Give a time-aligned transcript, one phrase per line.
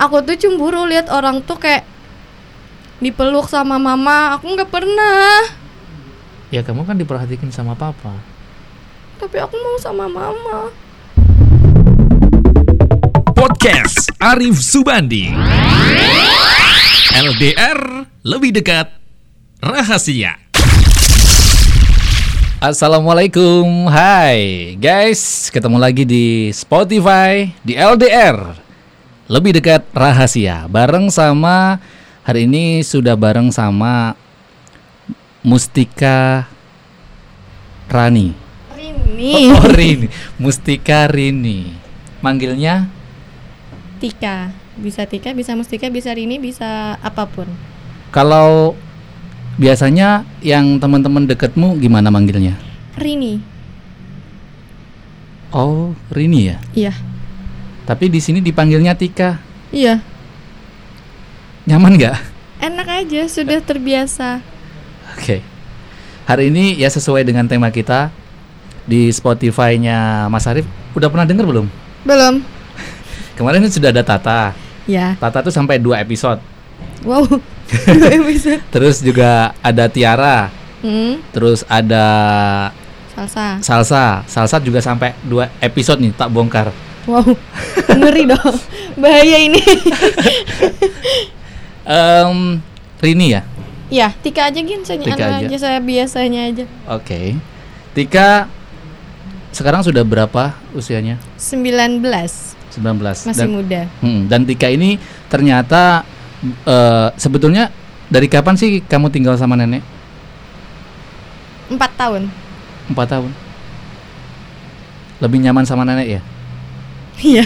[0.00, 1.84] aku tuh cemburu lihat orang tuh kayak
[3.04, 4.40] dipeluk sama mama.
[4.40, 5.44] Aku nggak pernah.
[6.48, 8.16] Ya kamu kan diperhatikan sama papa.
[9.20, 10.72] tapi aku mau sama mama.
[13.36, 15.28] Podcast Arif Subandi.
[17.12, 18.88] LDR lebih dekat.
[19.60, 20.40] Rahasia.
[22.64, 28.69] Assalamualaikum, hai guys, ketemu lagi di Spotify di LDR
[29.30, 31.78] lebih dekat rahasia bareng sama
[32.26, 34.18] hari ini sudah bareng sama
[35.46, 36.50] Mustika
[37.86, 38.34] Rani.
[38.74, 41.70] Rini Oh, Rini, Mustika Rini.
[42.20, 42.90] Manggilnya
[44.02, 47.46] Tika bisa Tika bisa Mustika bisa Rini bisa apa pun
[48.10, 48.74] kalau
[49.56, 52.58] biasanya yang teman-teman deketmu gimana manggilnya?
[52.98, 53.38] Rini
[55.54, 56.58] Oh, Rini ya.
[56.74, 56.92] iya
[57.90, 59.42] Tapi di sini dipanggilnya Tika.
[59.74, 59.98] iya
[61.66, 62.16] Nyaman nggak?
[62.60, 64.38] enak aja sudah terbiasa
[65.16, 65.42] Oke.
[66.22, 68.14] Hari ini ya sesuai dengan tema kita
[68.86, 70.62] di Spotify-nya Mas Arif.
[70.94, 71.66] Udah pernah denger belum?
[72.06, 72.34] belum
[73.36, 74.54] Kemarin kan sudah ada Tata.
[74.86, 76.38] ya Tata tuh sampai dua episode.
[77.02, 77.26] wow
[77.98, 80.46] dua episode Terus juga ada Tiara.
[80.86, 82.04] hmm, Terus ada
[83.10, 84.04] salsa Salsa.
[84.30, 86.70] Salsa juga sampai dua episode nih tak bongkar.
[87.10, 87.26] Wow
[87.92, 88.56] ngeri dong
[88.96, 89.60] bahaya ini
[91.82, 92.60] Em,
[93.00, 93.42] Rini ya.
[93.90, 95.46] ya Tika aja gin saya Tika anu aja.
[95.48, 97.34] aja saya biasanya aja Oke.
[97.90, 98.46] Tika
[99.50, 101.18] sekarang sudah berapa usianya?
[101.34, 102.78] 19 19.
[103.26, 104.94] masih dan, muda Hmm, dan Tika ini
[105.26, 106.06] ternyata
[106.62, 107.74] eh, sebetulnya
[108.06, 109.82] dari kapan sih kamu tinggal sama nenek?
[111.66, 112.26] empat tahun
[112.86, 113.30] Empat tahun.
[115.18, 116.20] Lebih nyaman sama nenek ya?
[117.22, 117.44] Iya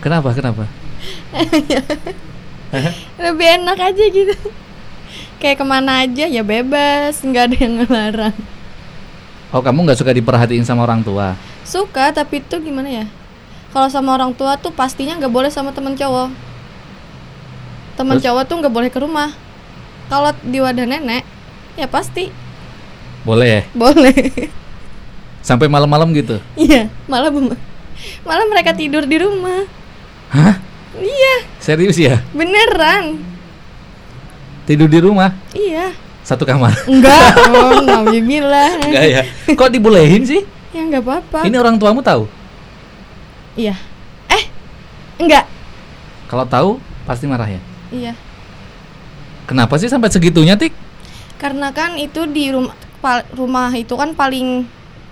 [0.00, 0.32] Kenapa?
[0.32, 0.64] Kenapa?
[3.18, 4.34] lebih enak aja gitu
[5.36, 8.36] kayak ke mana aja ya bebas nggak ada yang ngelarang
[9.50, 11.34] Oh kamu nggak suka diperhatiin sama orang tua?
[11.66, 13.04] suka tapi itu gimana ya
[13.70, 16.30] kalau sama orang tua tuh pastinya nggak boleh sama temen cowok
[17.94, 18.24] temen Terus?
[18.26, 19.34] cowok tuh nggak boleh ke rumah
[20.06, 21.22] kalau di wadah nenek
[21.74, 22.30] ya pasti
[23.20, 23.62] Boleh ya?
[23.74, 24.14] boleh
[25.40, 26.36] Sampai malam-malam gitu?
[26.54, 27.56] iya malah bem-
[28.24, 29.64] malah mereka tidur di rumah
[30.30, 30.56] Hah?
[30.98, 32.22] iya Serius ya?
[32.32, 33.20] beneran
[34.68, 35.34] Tidur di rumah?
[35.50, 35.90] iya
[36.22, 36.70] Satu kamar?
[36.86, 39.22] enggak oh bilang Enggak ya?
[39.50, 40.42] Kok dibolehin sih?
[40.70, 42.30] ya nggak apa-apa Ini orang tuamu tahu?
[43.58, 43.74] iya
[44.30, 44.44] eh
[45.18, 45.44] enggak
[46.30, 46.70] Kalau tahu
[47.08, 47.60] pasti marah ya?
[47.90, 48.12] iya
[49.50, 50.70] Kenapa sih sampai segitunya Tik?
[51.34, 52.76] Karena kan itu di rumah
[53.34, 54.62] rumah itu kan paling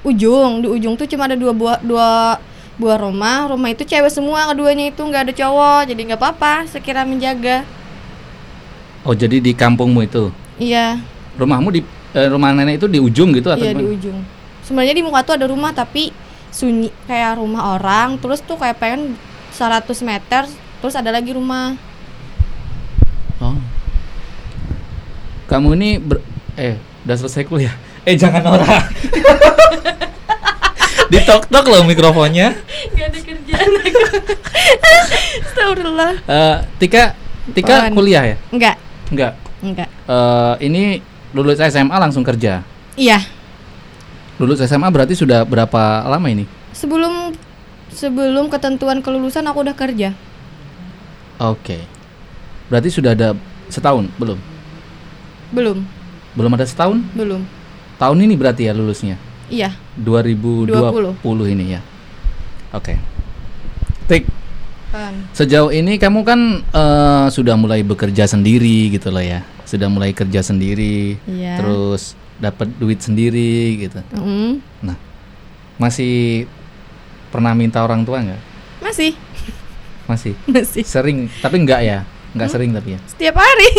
[0.07, 2.39] ujung, di ujung tuh cuma ada dua buah dua
[2.79, 3.51] buah rumah.
[3.51, 5.81] Rumah itu cewek semua, keduanya itu nggak ada cowok.
[5.91, 7.67] Jadi nggak apa-apa, sekira menjaga.
[9.03, 10.31] Oh jadi di kampungmu itu?
[10.59, 10.99] Iya,
[11.39, 11.81] Rumahmu di
[12.19, 14.19] eh, rumah nenek itu di ujung gitu atau iya di ujung.
[14.67, 16.11] Sebenarnya di muka tuh ada rumah tapi
[16.51, 19.15] sunyi kayak rumah orang, terus tuh kayak pengen
[19.55, 20.51] 100 meter,
[20.83, 21.79] terus ada lagi rumah.
[23.39, 23.55] Oh.
[25.47, 26.19] Kamu ini ber
[26.59, 26.75] eh
[27.07, 27.73] udah selesai kuliah.
[28.03, 28.43] Eh jangan
[31.09, 31.13] Nora.
[31.15, 32.53] Ditok-tok loh mikrofonnya.
[32.93, 34.01] Gak ada kerjaan aku.
[35.49, 36.13] Astagfirullah.
[36.23, 37.03] Eh, Tika
[37.51, 37.93] Tika Apaan?
[37.97, 38.37] kuliah ya?
[38.53, 38.77] Enggak,
[39.09, 39.33] Enggak.
[39.65, 39.89] enggak.
[39.89, 41.01] Eh, ini
[41.33, 42.61] lulus SMA langsung kerja.
[42.99, 43.23] Iya,
[44.39, 46.47] Lulus SMA berarti sudah berapa lama ini?
[46.71, 47.35] Sebelum
[47.91, 50.15] sebelum ketentuan kelulusan aku udah kerja.
[51.39, 51.83] Oke.
[52.71, 53.35] Berarti sudah ada
[53.67, 54.39] setahun belum?
[55.51, 55.79] Belum,
[56.37, 57.03] Belum ada setahun?
[57.17, 57.43] belum.
[57.99, 59.19] Tahun ini berarti ya lulusnya?
[59.49, 61.81] Iya, 2020 ini ya.
[62.71, 63.01] Oke.
[64.05, 64.25] Tik,
[64.89, 65.15] kan.
[65.33, 69.45] sejauh ini kamu kan eh, sudah mulai bekerja sendiri gitu loh ya.
[69.65, 71.61] Sudah mulai kerja sendiri, Iya.
[71.61, 74.01] terus dapat duit sendiri gitu.
[74.17, 74.97] Mm, Nah,
[75.77, 76.45] masih
[77.29, 78.41] pernah minta orang tua nggak?
[78.81, 79.13] masih,
[80.09, 80.33] Masih.
[80.49, 80.83] masih.
[80.85, 81.99] Sering, tapi enggak ya?
[82.33, 83.01] Enggak sering tapi ya.
[83.09, 83.71] Setiap hari.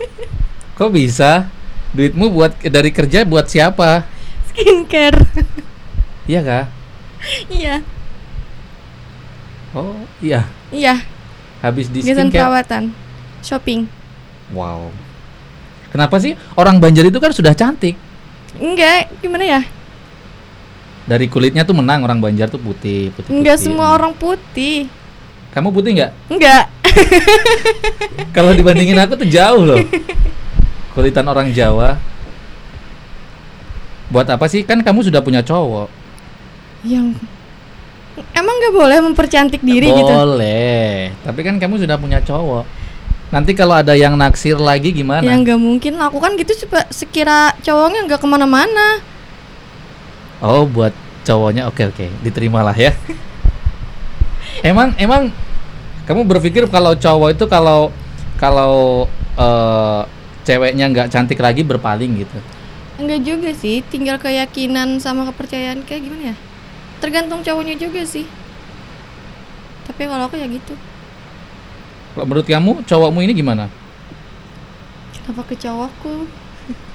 [0.76, 1.48] Kok bisa?
[1.92, 4.08] Duitmu buat dari kerja buat siapa?
[4.52, 5.18] Skincare.
[6.22, 6.64] Iya kah?
[7.50, 7.82] iya,
[9.74, 10.46] Oh, iya.
[10.70, 11.02] iya.
[11.58, 12.38] Habis di Gesan skincare.
[12.38, 12.82] perawatan.
[13.42, 13.90] Shopping.
[14.54, 14.94] Wow.
[15.90, 17.98] Kenapa sih orang Banjar itu kan sudah cantik?
[18.54, 19.60] Enggak, gimana ya?
[21.02, 23.34] Dari kulitnya tuh menang orang Banjar tuh putih, putih.
[23.34, 23.66] Enggak putih.
[23.66, 24.86] semua orang putih.
[25.50, 26.10] Kamu putih nggak?
[26.30, 26.64] Enggak.
[28.36, 29.82] Kalau dibandingin aku tuh jauh loh.
[30.94, 31.98] Kulitan orang Jawa.
[34.12, 34.62] Buat apa sih?
[34.62, 35.88] Kan kamu sudah punya cowok.
[36.84, 37.16] Yang
[38.36, 40.12] Emang nggak boleh mempercantik diri gitu?
[40.12, 41.16] Boleh.
[41.24, 42.64] Tapi kan kamu sudah punya cowok.
[43.32, 45.24] Nanti kalau ada yang naksir lagi gimana?
[45.24, 45.96] Ya nggak mungkin.
[45.96, 49.00] Aku kan gitu coba sekira cowoknya nggak ke mana-mana.
[50.44, 50.92] Oh, buat
[51.24, 52.92] cowoknya oke oke, diterimalah ya.
[54.68, 55.32] emang emang
[56.04, 57.88] kamu berpikir kalau cowok itu kalau
[58.36, 59.06] kalau
[59.40, 60.00] eh,
[60.44, 62.36] ceweknya nggak cantik lagi berpaling gitu?
[63.00, 66.36] Enggak juga sih, tinggal keyakinan sama kepercayaan kayak gimana ya?
[67.00, 68.28] Tergantung cowoknya juga sih.
[69.88, 70.76] Tapi kalau aku ya gitu.
[72.12, 73.72] Kalau menurut kamu cowokmu ini gimana?
[75.24, 76.28] Apa ke cowokku?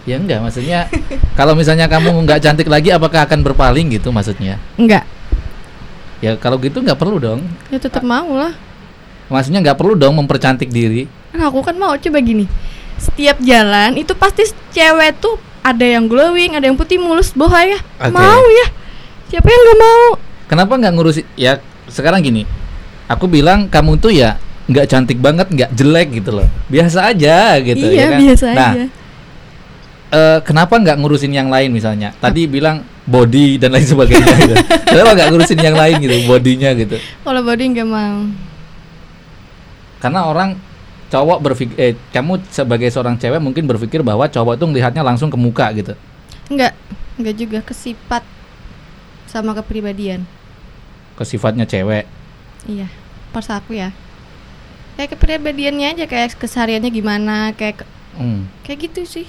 [0.07, 0.87] Ya enggak, maksudnya
[1.35, 4.55] kalau misalnya kamu nggak cantik lagi, apakah akan berpaling gitu maksudnya?
[4.79, 5.03] Enggak.
[6.23, 7.43] Ya kalau gitu nggak perlu dong.
[7.67, 8.55] Ya tetap mau lah.
[9.27, 11.11] Maksudnya nggak perlu dong mempercantik diri.
[11.35, 12.47] Nah, aku kan mau coba gini.
[12.95, 17.79] Setiap jalan itu pasti cewek tuh ada yang glowing, ada yang putih mulus boha ya.
[18.01, 18.13] Oke.
[18.13, 18.67] Mau ya.
[19.27, 20.05] Siapa yang nggak mau?
[20.47, 21.21] Kenapa nggak ngurusi?
[21.35, 21.59] Ya
[21.91, 22.47] sekarang gini,
[23.11, 27.87] aku bilang kamu tuh ya nggak cantik banget, nggak jelek gitu loh, biasa aja gitu.
[27.87, 28.19] iya, ya kan?
[28.19, 28.85] biasa nah, aja.
[30.11, 32.11] eh, kenapa nggak ngurusin yang lain misalnya?
[32.19, 34.35] Tadi bilang body dan lain sebagainya.
[34.43, 34.55] gitu.
[34.91, 36.99] Kenapa nggak ngurusin yang lain gitu, bodinya gitu?
[36.99, 38.27] Kalau body nggak mau.
[40.03, 40.59] Karena orang
[41.07, 45.39] cowok berpikir, eh kamu sebagai seorang cewek mungkin berpikir bahwa cowok itu melihatnya langsung ke
[45.39, 45.95] muka gitu.
[46.47, 46.75] Enggak,
[47.15, 48.23] enggak juga ke sifat
[49.27, 50.27] sama kepribadian.
[51.15, 52.03] Ke sifatnya cewek.
[52.67, 52.91] Iya,
[53.31, 53.95] pas aku ya.
[54.95, 58.49] Kayak kepribadiannya aja kayak kesehariannya gimana, kayak ke- Hmm.
[58.65, 59.27] kayak gitu sih.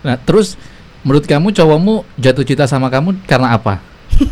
[0.00, 0.54] Nah, terus
[1.02, 3.82] menurut kamu cowokmu jatuh cinta sama kamu karena apa?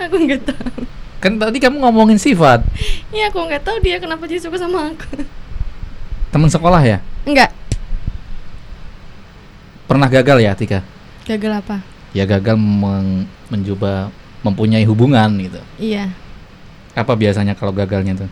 [0.00, 0.80] aku nggak tahu.
[1.16, 2.60] Kan tadi kamu ngomongin sifat.
[3.08, 5.24] Iya, aku nggak tahu dia kenapa dia suka sama aku.
[6.28, 6.98] Teman sekolah ya?
[7.24, 7.50] Enggak.
[9.88, 10.80] Pernah gagal ya, Tika?
[11.24, 11.76] Gagal apa?
[12.12, 14.12] Ya gagal meng- mencoba
[14.44, 15.60] mempunyai hubungan gitu.
[15.80, 16.12] Iya.
[16.92, 18.30] Apa biasanya kalau gagalnya tuh?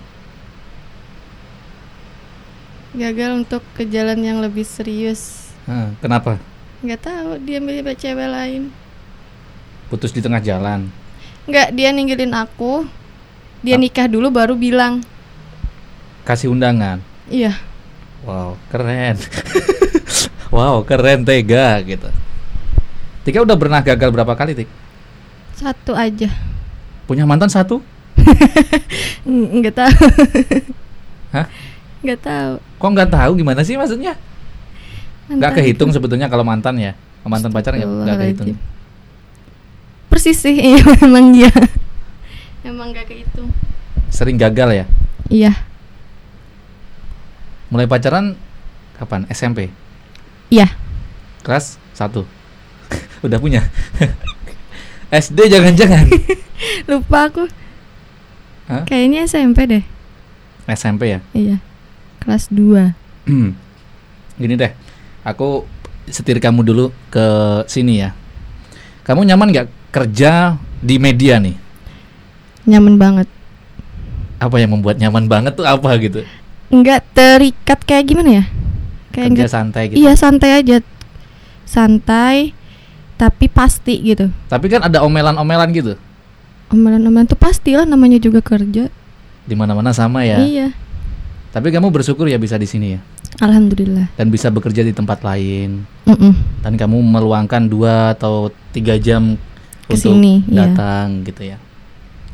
[2.94, 5.50] Gagal untuk ke jalan yang lebih serius.
[5.66, 6.38] Hah, kenapa?
[6.84, 8.62] Nggak tahu, dia milih cewek lain.
[9.90, 10.86] Putus di tengah jalan.
[11.44, 12.88] Nggak, dia ninggalin aku.
[13.60, 13.80] Dia Ah.
[13.80, 15.04] nikah dulu baru bilang.
[16.22, 17.00] Kasih undangan.
[17.26, 17.52] Iya.
[18.24, 19.20] Wow, keren.
[20.54, 22.08] wow, keren tega gitu.
[23.22, 24.68] Tika udah pernah gagal berapa kali, Tik?
[25.54, 26.28] Satu aja.
[27.04, 27.84] Punya mantan satu?
[29.28, 29.96] Ng- Nggak tahu.
[31.30, 31.46] Hah?
[32.00, 32.54] Nggak tahu.
[32.78, 34.16] Kok nggak tahu gimana sih maksudnya?
[35.24, 35.96] Nggak Mantan kehitung itu.
[35.96, 36.92] sebetulnya kalau mantan ya.
[37.24, 38.48] Mantan pacar nggak nggak kehitung.
[40.14, 41.50] Persis sih, iya emang iya.
[42.62, 43.50] Emang nggak kehitung.
[44.14, 44.86] Sering gagal ya.
[45.26, 45.52] Iya.
[47.66, 48.38] Mulai pacaran
[48.94, 49.26] kapan?
[49.26, 49.74] SMP.
[50.54, 50.70] Iya.
[51.42, 52.14] Kelas 1
[53.26, 53.66] Udah punya
[55.10, 56.06] SD jangan-jangan
[56.86, 57.50] Lupa aku.
[58.70, 58.86] Hah?
[58.86, 59.84] Kayaknya SMP deh.
[60.70, 61.58] SMP ya Iya.
[62.22, 62.94] Kelas 2.
[64.40, 64.70] Gini deh
[65.26, 65.66] Aku
[66.06, 67.26] setir kamu dulu ke
[67.66, 68.14] sini ya
[69.02, 71.54] Kamu nyaman nggak kerja di media nih?
[72.66, 73.28] Nyaman banget.
[74.36, 76.26] Apa yang membuat nyaman banget tuh apa gitu?
[76.68, 78.44] Nggak terikat kayak gimana ya?
[79.14, 80.76] Kayak Kerja nggak santai gitu Iya santai aja,
[81.62, 82.50] santai,
[83.14, 84.26] tapi pasti gitu.
[84.50, 85.94] Tapi kan ada omelan-omelan gitu
[86.68, 88.90] Omelan-omelan tuh pastilah namanya juga kerja.
[89.44, 90.72] di mana-mana sama ya Iya,
[91.52, 93.00] Tapi kamu bersyukur ya bisa di sini ya
[93.36, 94.10] alhamdulillah.
[94.14, 96.32] Dan bisa bekerja di tempat lain Mm-mm.
[96.58, 99.38] Dan kamu meluangkan dua atau tiga jam
[99.84, 100.68] untuk Ke sini, iya.
[100.68, 101.58] datang gitu ya.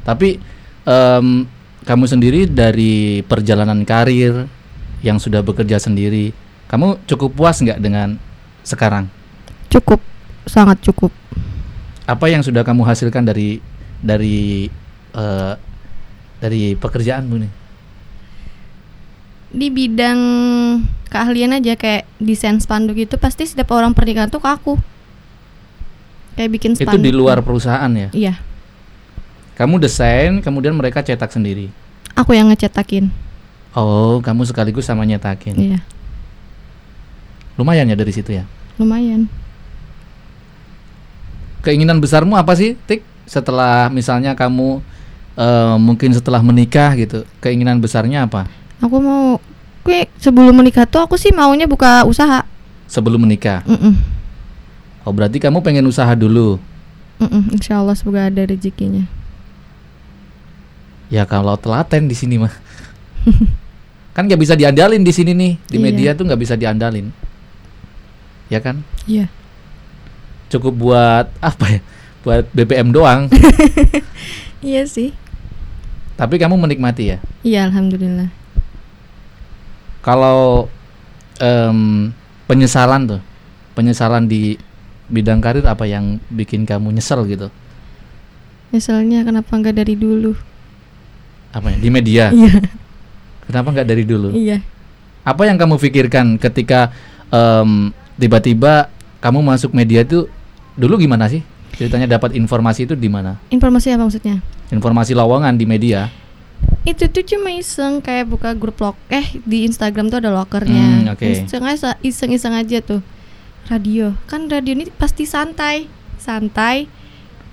[0.07, 0.39] Tapi
[0.87, 1.27] em,
[1.85, 4.47] kamu sendiri dari perjalanan karir
[5.01, 6.31] yang sudah bekerja sendiri,
[6.71, 8.21] kamu cukup puas nggak dengan
[8.63, 9.09] sekarang?
[9.73, 9.99] Cukup,
[10.47, 11.11] sangat cukup.
[12.07, 13.59] Apa yang sudah kamu hasilkan dari
[14.03, 14.71] dari
[15.15, 15.55] eh,
[16.41, 17.53] dari pekerjaanmu nih?
[19.51, 20.21] Di bidang
[21.11, 24.75] keahlian aja kayak desain spanduk itu pasti setiap orang pernikahan tuh ke aku.
[26.41, 27.05] Kayak bikin Itu spanduk.
[27.05, 28.09] di luar perusahaan ya.
[28.17, 28.35] Iya,
[29.61, 31.69] Kamu desain, kemudian mereka cetak sendiri.
[32.17, 33.13] aku yang ngecetakin.
[33.77, 35.53] Oh, kamu sekaligus sama nyetakin.
[35.53, 35.79] Iya,
[37.55, 38.49] Lumayan ya dari situ ya.
[38.75, 39.29] lumayan.
[41.61, 43.05] keinginan besarmu apa sih, Tik?
[43.29, 44.81] Setelah misalnya kamu
[45.37, 48.49] eh, mungkin setelah menikah gitu, keinginan besarnya apa?
[48.81, 49.37] Aku mau,
[49.85, 52.49] gue sebelum menikah tuh aku sih maunya buka usaha.
[52.89, 53.61] Sebelum menikah.
[53.69, 53.93] Mm-mm.
[55.05, 56.61] Oh, berarti kamu pengen usaha dulu.
[57.21, 59.05] Mm-mm, Insya Allah semoga ada rezekinya.
[61.09, 62.53] Ya kalau telaten di sini mah.
[64.15, 65.53] kan nggak bisa diandalin di sini nih.
[65.67, 65.85] Di Iya.
[65.85, 67.11] media tuh nggak bisa diandalin.
[68.49, 68.83] Ya kan?
[69.09, 69.29] Iya.
[70.51, 71.81] Cukup buat apa ya?
[72.21, 73.27] buat BBM doang.
[74.61, 75.17] Iya sih.
[76.21, 77.19] Tapi kamu menikmati ya.
[77.41, 78.29] Iya, alhamdulillah.
[80.05, 80.69] Kalau
[81.41, 82.13] em,
[82.45, 83.21] penyesalan tuh,
[83.73, 84.61] penyesalan di
[85.11, 87.51] bidang karir apa yang bikin kamu nyesel gitu?
[88.71, 90.33] Misalnya kenapa nggak dari dulu?
[91.51, 91.77] Apa ya?
[91.77, 92.25] Di media.
[92.39, 92.63] Iya,
[93.51, 94.31] Kenapa nggak dari dulu?
[94.31, 94.63] iya.
[95.27, 96.95] Apa yang kamu pikirkan ketika
[97.29, 98.87] em, tiba-tiba
[99.19, 100.31] kamu masuk media itu
[100.79, 101.43] dulu gimana sih?
[101.75, 103.43] Ceritanya dapat informasi itu di mana?
[103.51, 104.39] Informasi apa maksudnya?
[104.71, 106.07] Informasi lowongan di media.
[106.87, 110.87] Itu tuh cuma iseng kayak buka grup log eh di Instagram tuh ada Hmm, lokernya.
[111.11, 111.27] oke.
[111.27, 113.03] Iseng aja iseng-iseng aja tuh.
[113.69, 114.17] Radio.
[114.25, 115.91] Kan radio ini pasti santai.
[116.17, 116.89] Santai.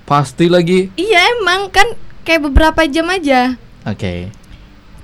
[0.04, 0.88] Pasti lagi.
[0.94, 1.84] Iya, emang kan
[2.24, 3.60] kayak beberapa jam aja.
[3.84, 4.32] Oke.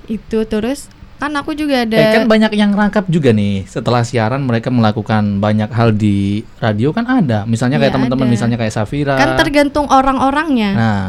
[0.05, 4.43] Itu terus kan aku juga ada Eh kan banyak yang rangkap juga nih setelah siaran
[4.43, 7.47] mereka melakukan banyak hal di radio kan ada.
[7.47, 9.15] Misalnya kayak Iya, teman-teman misalnya kayak Safira.
[9.15, 10.71] kan tergantung orang-orangnya.
[10.75, 11.05] Nah,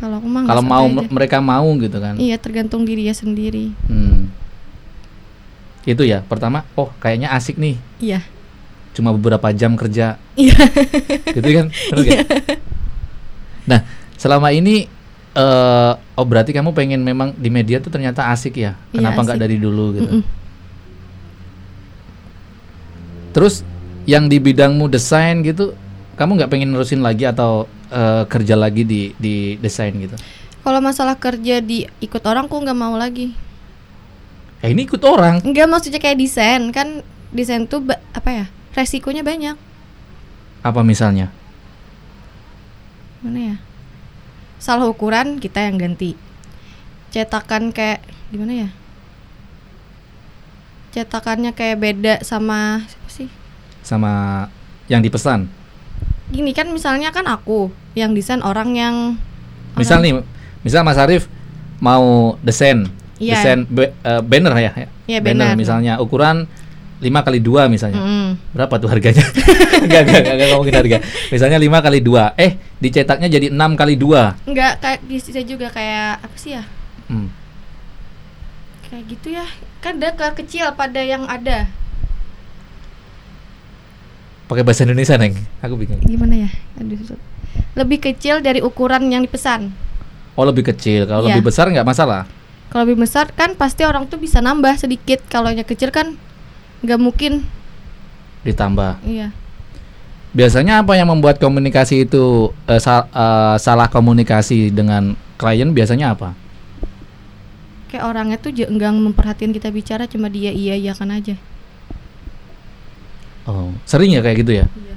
[0.00, 1.08] Kalau aku mah nggak kalau mau aja.
[1.12, 2.16] mereka mau gitu kan.
[2.16, 3.76] Iya, tergantung diri dia sendiri.
[3.84, 4.32] Hmm.
[5.84, 6.24] Itu ya.
[6.24, 7.76] Pertama, oh kayaknya asik nih.
[8.00, 8.24] Iya.
[9.00, 10.20] Cuma beberapa jam kerja.
[10.36, 10.60] Iya.
[11.32, 11.66] gitu kan?
[11.96, 12.20] Nggak?
[13.64, 13.80] Nah,
[14.20, 14.84] selama ini
[15.30, 18.76] eh oh berarti kamu pengen memang di media tuh ternyata asik ya?
[18.92, 20.20] Iya, Kenapa nggak dari dulu gitu?
[20.20, 20.22] Mm-mm.
[23.32, 23.64] Terus
[24.04, 25.72] yang di bidangmu desain gitu,
[26.20, 30.18] kamu nggak pengen nerusin lagi atau eh, kerja lagi di di desain gitu?
[30.60, 33.32] Kalau masalah kerja di ikut orang, aku nggak mau lagi.
[34.60, 35.40] Ya ini ikut orang.
[35.40, 37.00] Enggak maksudnya kayak desain kan
[37.32, 37.80] desain tuh
[38.12, 39.56] apa ya resikonya banyak
[40.60, 41.32] Apa misalnya?
[43.20, 43.56] mana ya
[44.56, 46.16] salah ukuran kita yang ganti
[47.08, 48.70] cetakan kayak gimana ya
[50.90, 53.28] cetakannya kayak beda sama siapa sih
[53.80, 54.44] Sama
[54.86, 55.48] yang dipesan.
[56.30, 58.96] gini kan misalnya kan aku yang desain orang yang
[59.74, 60.20] Misal nih,
[60.60, 61.30] misal Mas Arif
[61.78, 63.38] mau desain, Iya.
[63.38, 64.88] desain eh, banner ya, ya?
[65.06, 65.54] Iya, banner.
[65.54, 66.44] misalnya ukuran
[67.00, 67.96] 5 kali 2 misalnya.
[67.96, 68.28] Mm-mm.
[68.52, 69.24] Berapa tuh harganya?
[69.84, 70.98] enggak, enggak, enggak, enggak ngomongin harga.
[71.28, 72.36] Misalnya 5 kali 2.
[72.36, 74.46] Eh, dicetaknya jadi 6 kali 2.
[74.46, 76.64] enggak kayak bisa juga kayak apa sih ya
[77.08, 77.26] Hmm.
[78.84, 79.42] kayak gitu ya
[79.78, 81.66] kan ada ke kecil pada yang ada
[84.46, 85.34] Pakai bahasa Indonesia, Neng.
[85.58, 86.02] Aku bingung.
[86.02, 87.18] gimana ya aduh susah.
[87.72, 89.70] lebih kecil dari ukuran yang dipesan
[90.34, 91.04] Oh, lebih kecil.
[91.04, 91.36] Kalau Iya.
[91.36, 92.24] lebih besar nggak masalah.
[92.68, 95.20] Kalau lebih besar kan pasti orang tuh bisa nambah sedikit.
[95.26, 96.14] Kalau yang kecil kan
[96.80, 97.32] nggak mungkin.
[98.44, 99.00] Ditambah.
[99.04, 99.32] Iya.
[100.30, 106.32] Biasanya apa yang membuat komunikasi itu eh, sa- eh, salah komunikasi dengan klien biasanya apa?
[107.90, 111.34] Kayak orangnya tuh enggak memperhatikan kita bicara cuma dia iya iya kan aja.
[113.50, 114.66] Oh, sering ya kayak gitu ya?
[114.70, 114.94] Iya.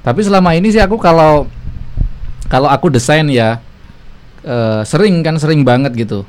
[0.00, 1.44] Tapi selama ini sih aku kalau
[2.48, 3.60] kalau aku desain ya
[4.40, 6.24] eh, sering kan sering banget gitu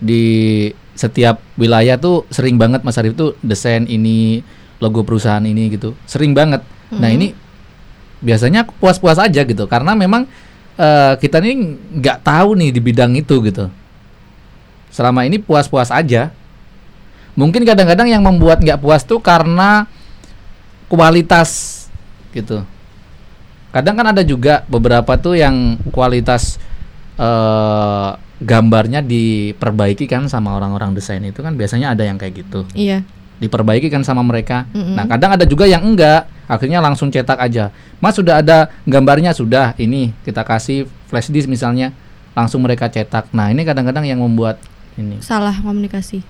[0.00, 0.24] di
[0.96, 4.40] setiap wilayah tuh sering banget Mas Arif tuh desain ini
[4.80, 6.64] logo perusahaan ini gitu sering banget.
[6.92, 7.16] Nah Mhm.
[7.20, 7.28] ini
[8.20, 10.24] biasanya aku puas-puas aja gitu karena memang
[10.76, 11.56] eh, kita nih
[12.00, 13.68] nggak tahu nih di bidang itu gitu.
[14.88, 16.32] Selama ini puas-puas aja.
[17.36, 19.84] Mungkin kadang-kadang yang membuat nggak puas tuh karena
[20.88, 21.84] kualitas
[22.32, 22.64] gitu.
[23.70, 26.58] Kadang kan ada juga beberapa tuh yang kualitas
[27.20, 32.64] eh gambarnya diperbaiki kan sama orang-orang desain itu kan biasanya ada yang kayak gitu.
[32.72, 33.04] Iya.
[33.40, 34.68] Diperbaiki kan sama mereka.
[34.72, 34.96] Mm-mm.
[34.96, 37.72] Nah, kadang ada juga yang enggak, akhirnya langsung cetak aja.
[38.00, 41.92] Mas sudah ada gambarnya sudah, ini kita kasih flash disk misalnya,
[42.36, 43.32] langsung mereka cetak.
[43.32, 44.60] Nah, ini kadang-kadang yang membuat
[44.96, 46.20] ini Salah komunikasi.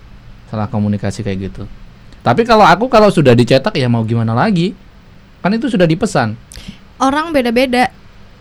[0.51, 1.63] salah komunikasi kayak gitu.
[2.27, 4.75] Tapi kalau aku kalau sudah dicetak ya mau gimana lagi?
[5.41, 6.35] Kan itu sudah dipesan.
[7.01, 7.89] Orang beda-beda.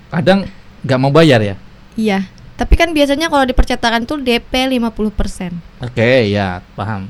[0.10, 0.50] Kadang
[0.84, 1.56] nggak mau bayar ya.
[1.96, 2.26] Iya.
[2.60, 5.56] Tapi kan biasanya kalau di percetakan tuh DP 50%.
[5.80, 7.08] Oke, ya paham.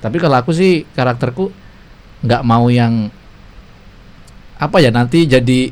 [0.00, 1.52] Tapi kalau aku sih karakterku
[2.24, 3.12] nggak mau yang
[4.56, 5.68] apa ya nanti jadi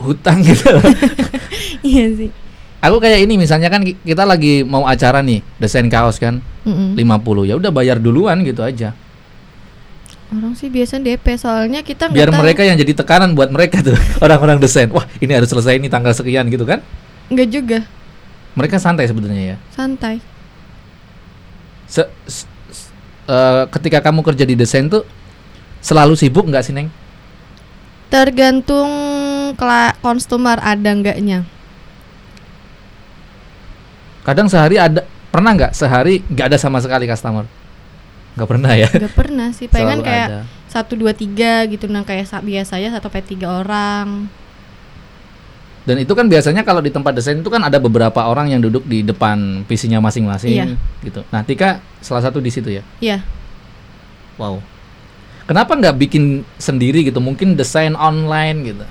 [0.00, 0.72] hutang gitu.
[1.84, 2.30] iya sih.
[2.80, 6.96] aku kayak ini misalnya kan ki- kita lagi mau acara nih desain kaos kan Mm-mm.
[6.96, 8.96] 50 ya udah bayar duluan gitu aja.
[10.30, 13.92] Orang sih biasa DP soalnya kita Biar mereka yang jadi tekanan buat mereka tuh
[14.24, 14.88] orang-orang desain.
[14.88, 16.80] Wah, ini harus selesai ini tanggal sekian gitu kan.
[17.30, 17.78] Nggak juga
[18.52, 19.56] Mereka santai sebenarnya ya.
[19.70, 20.18] santai.
[21.86, 22.90] Se- s- s-
[23.26, 25.06] eh, ketika kamu kerja di desain tuh
[25.78, 26.90] selalu sibuk nggak sih, Neng?
[28.10, 28.90] Tergantung
[30.02, 31.46] konsumer ada enggaknya.
[34.26, 37.46] Kadang sehari ada pernah nggak sehari nggak ada sama sekali customer?
[38.34, 38.88] Nggak pernah ya.
[38.90, 43.26] Gak pernah sih, pengen kayak satu dua tiga gitu nah kayak sa- biasanya satu sampai
[43.26, 44.30] tiga orang
[45.80, 48.84] Dan itu kan biasanya kalau di tempat desain itu kan ada beberapa orang yang duduk
[48.84, 50.66] di depan PC-nya masing-masing Iya.
[51.00, 51.24] gitu.
[51.32, 52.84] Nah, Tika salah satu di situ ya.
[53.00, 53.24] Iya.
[54.36, 54.60] Wow.
[55.48, 57.18] Kenapa nggak bikin sendiri gitu?
[57.18, 58.84] Mungkin desain online gitu.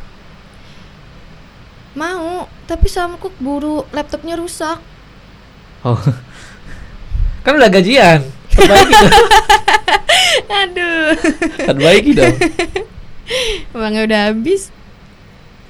[1.97, 4.81] Mau, tapi sama aku buru laptopnya rusak.
[5.85, 5.97] Oh.
[7.45, 8.25] kan udah gajian.
[8.49, 9.13] Perbaiki dong.
[10.61, 11.09] Aduh.
[11.69, 12.35] Perbaiki dong.
[13.77, 14.73] Uangnya udah habis.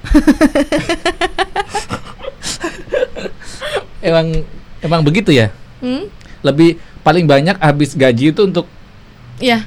[4.00, 4.26] Emang
[4.80, 5.52] emang begitu ya?
[5.80, 6.08] Hmm?
[6.40, 8.64] Lebih paling banyak habis gaji itu untuk
[9.36, 9.64] Iya,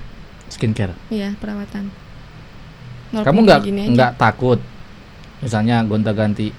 [0.50, 0.94] skincare.
[1.10, 1.90] iya perawatan.
[3.10, 3.90] Kamu Walaupun nggak gini aja.
[3.90, 4.60] nggak takut?
[5.40, 6.50] Misalnya gonta-ganti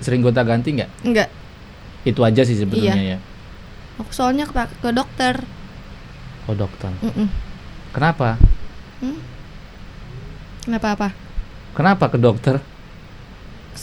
[0.00, 0.90] sering gonta-ganti nggak?
[1.02, 1.28] Enggak.
[2.02, 3.16] Itu aja sih sebetulnya Iya.
[3.16, 3.18] ya.
[4.00, 5.34] Aku soalnya ke, ke dokter.
[6.44, 6.90] Oh dokter.
[7.00, 7.28] Mm-mm.
[7.92, 8.36] Kenapa?
[9.00, 9.16] Hmm?
[10.62, 11.08] Kenapa apa?
[11.72, 12.60] Kenapa ke dokter?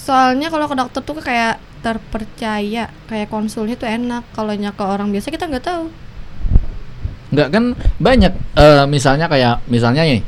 [0.09, 4.25] Soalnya kalau ke dokter tuh kayak terpercaya, kayak konsulnya tuh enak.
[4.33, 5.85] Kalau ke orang biasa kita nggak tahu.
[7.29, 7.63] Nggak kan
[8.01, 10.25] banyak eh, misalnya kayak misalnya nih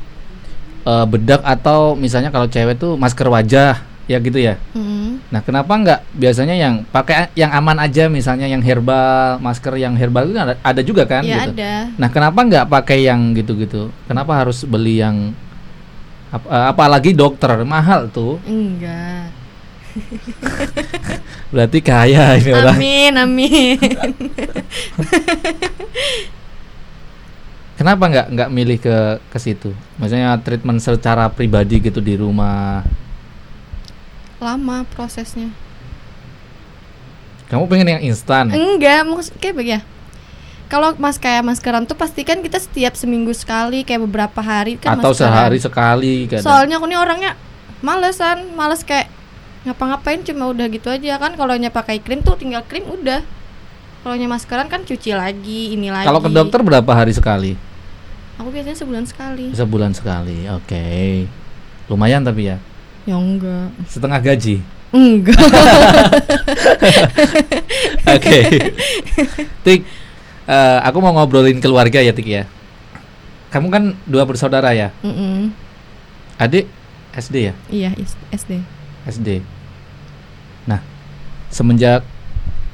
[0.85, 4.61] eh, bedak atau misalnya kalau cewek tuh masker wajah ya gitu ya.
[4.77, 5.17] Mm.
[5.33, 10.29] Nah kenapa nggak biasanya yang pakai yang aman aja misalnya yang herbal masker yang herbal
[10.29, 11.57] itu ada, ada juga kan Ya gitu.
[11.57, 11.89] ada.
[11.97, 13.89] Nah kenapa nggak pakai yang gitu-gitu?
[14.05, 15.33] Kenapa harus beli yang
[16.29, 18.37] ap- eh, apalagi dokter mahal tuh?
[18.45, 19.40] Enggak.
[21.53, 22.75] Berarti kaya ini orang.
[22.77, 23.77] Amin, amin.
[27.81, 28.97] Kenapa nggak nggak milih ke
[29.33, 29.73] ke situ?
[29.97, 32.85] Maksudnya treatment secara pribadi gitu di rumah.
[34.37, 35.49] Lama prosesnya.
[37.49, 38.47] Kamu pengen yang instan?
[38.53, 39.03] Enggak,
[39.41, 39.81] kayak begini ya.
[40.71, 44.95] Kalau mas kayak maskeran tuh pasti kan kita setiap seminggu sekali kayak beberapa hari kan
[44.95, 45.27] atau maskeran.
[45.27, 46.47] sehari sekali kadang.
[46.47, 47.35] Soalnya aku nih orangnya
[47.83, 49.11] malesan, males kayak
[49.61, 53.21] ngapa-ngapain cuma udah gitu aja kan kalau nya pakai krim tuh tinggal krim udah.
[54.01, 56.09] Kalau nya maskeran kan cuci lagi, ini lagi.
[56.09, 57.53] Kalau ke dokter berapa hari sekali?
[58.41, 59.53] Aku biasanya sebulan sekali.
[59.53, 60.49] Sebulan sekali.
[60.49, 60.81] Oke.
[61.85, 62.57] Lumayan tapi ya.
[63.05, 63.69] Ya enggak.
[63.85, 64.65] Setengah gaji.
[64.89, 65.37] Enggak.
[68.17, 68.39] Oke.
[69.61, 69.85] Tik,
[70.49, 72.49] eh, aku mau ngobrolin keluarga ya Tik ya.
[73.53, 74.89] Kamu kan dua bersaudara ya.
[75.05, 75.53] Mm-mm.
[76.41, 76.65] Adik
[77.13, 77.53] SD ya?
[77.69, 77.93] Iya,
[78.33, 78.80] SD.
[79.07, 79.41] SD.
[80.69, 80.81] Nah,
[81.49, 82.05] semenjak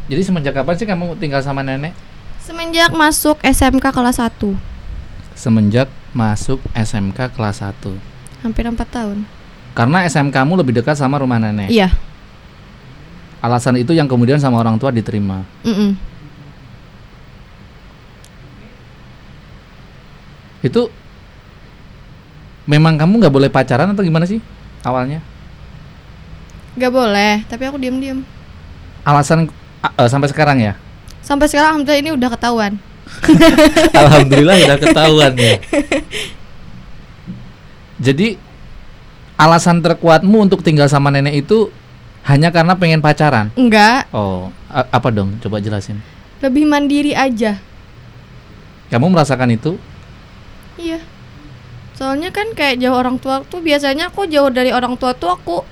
[0.08, 1.92] jadi semenjak kapan sih kamu tinggal sama nenek?
[2.40, 4.40] Semenjak masuk SMK kelas 1
[5.36, 7.92] Semenjak masuk SMK kelas 1.
[8.40, 9.28] Hampir 4 tahun
[9.76, 11.68] Karena SMK kamu lebih dekat sama rumah nenek.
[11.68, 11.92] Iya
[13.44, 15.46] Alasan itu yang kemudian sama orang tua diterima.
[15.62, 15.94] Mm-mm.
[20.66, 20.90] Itu
[22.66, 24.42] memang kamu nggak boleh pacaran atau gimana sih
[24.82, 25.22] awalnya?
[26.78, 28.22] Gak boleh, tapi aku diem-diem
[29.02, 29.50] Alasan
[29.82, 30.74] eh, sampai sekarang ya?
[31.20, 32.74] Sampai sekarang alhamdulillah ini udah ketahuan
[33.98, 35.56] Alhamdulillah udah ketahuan ya.
[37.98, 38.38] Jadi
[39.36, 41.70] alasan terkuatmu untuk tinggal sama nenek itu
[42.24, 43.50] hanya karena pengen pacaran?
[43.56, 45.40] Enggak, Oh, a- apa dong?
[45.40, 46.04] Coba jelasin.
[46.38, 47.58] lebih mandiri aja
[48.88, 49.74] Kamu merasakan itu?
[50.78, 51.02] Iya
[51.98, 55.66] Soalnya kan kayak jauh orang tua tuh biasanya aku jauh dari orang tua tuh aku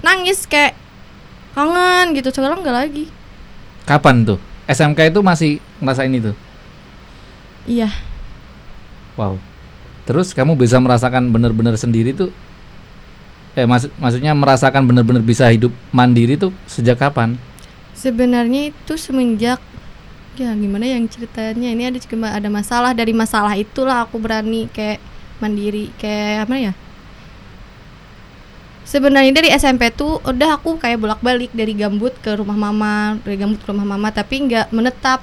[0.00, 0.76] nangis kayak
[1.52, 3.06] kangen gitu sekarang enggak lagi
[3.88, 4.38] Kapan tuh?
[4.70, 6.30] SMK itu masih ngerasain itu?
[7.66, 7.90] Iya
[9.18, 9.36] Wow.
[10.06, 12.30] Terus kamu bisa merasakan benar-benar sendiri tuh?
[13.58, 17.34] Eh maksud maksudnya merasakan benar-benar bisa hidup mandiri tuh sejak kapan?
[17.92, 19.58] Sebenarnya itu semenjak
[20.38, 25.02] ya gimana yang ceritanya ini ada cuma ada masalah dari masalah itulah aku berani kayak
[25.42, 26.72] mandiri kayak apa ya
[28.90, 33.62] sebenarnya dari SMP tuh udah aku kayak bolak-balik dari gambut ke rumah mama dari gambut
[33.62, 35.22] ke rumah mama tapi nggak menetap.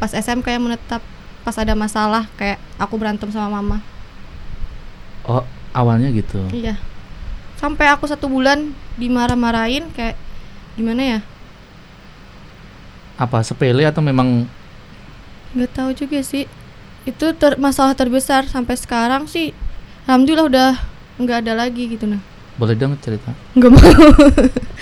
[0.00, 1.04] Pas SMK yang menetap
[1.44, 3.84] pas ada masalah kayak aku berantem sama mama.
[5.28, 5.44] Oh,
[5.76, 6.40] awalnya gitu.
[6.56, 6.80] iya.
[7.60, 10.16] Sampai aku satu bulan dimarah-marahin kayak
[10.76, 11.20] gimana ya?
[13.16, 14.48] Apa sepele atau memang
[15.52, 16.48] nggak tahu juga sih.
[17.04, 19.52] Itu ter- masalah terbesar sampai sekarang sih.
[20.08, 20.70] Alhamdulillah udah
[21.16, 23.32] nggak ada lagi gitu nah boleh dong cerita?
[23.52, 23.80] nggak mau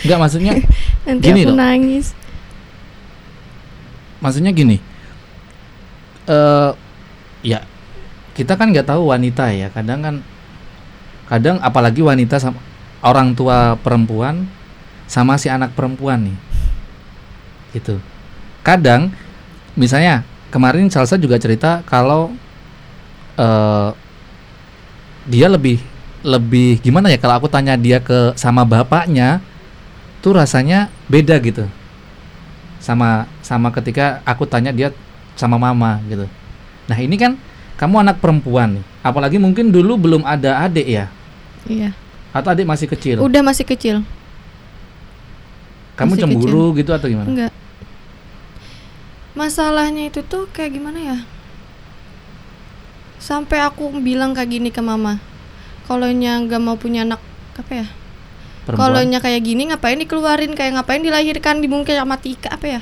[0.04, 0.52] Enggak maksudnya
[1.06, 1.58] nanti Gini aku loh.
[1.58, 2.06] nangis
[4.18, 4.80] maksudnya gini.
[6.24, 6.70] Eh
[7.44, 7.60] ya
[8.32, 9.68] kita kan nggak tahu wanita ya.
[9.68, 10.14] Kadang kan
[11.28, 12.56] kadang apalagi wanita sama
[13.04, 14.48] orang tua perempuan
[15.04, 16.36] sama si anak perempuan nih.
[17.76, 18.00] Gitu.
[18.64, 19.12] Kadang
[19.76, 22.32] misalnya kemarin Salsa juga cerita kalau
[23.36, 23.90] eh
[25.28, 25.80] dia lebih
[26.24, 29.44] lebih gimana ya kalau aku tanya dia ke sama bapaknya
[30.24, 31.68] tuh rasanya beda gitu
[32.80, 34.88] sama sama ketika aku tanya dia
[35.36, 36.24] sama mama gitu
[36.88, 37.36] nah ini kan
[37.76, 41.06] kamu anak perempuan nih apalagi mungkin dulu belum ada adik ya
[41.64, 41.92] Iya.
[42.32, 44.00] atau adik masih kecil Udah masih kecil.
[45.96, 47.52] kamu masih cemburu gitu atau gimana Enggak.
[49.34, 51.18] Masalahnya itu tuh kayak gimana ya?
[53.18, 55.18] Sampai aku bilang kayak gini ke mama.
[55.84, 57.20] Kalau nggak mau punya anak
[57.54, 57.86] apa ya?
[58.64, 62.80] Kalau perempuan kayak gini ngapain dikeluarin kayak ngapain dilahirkan di mungkin mati apa ya?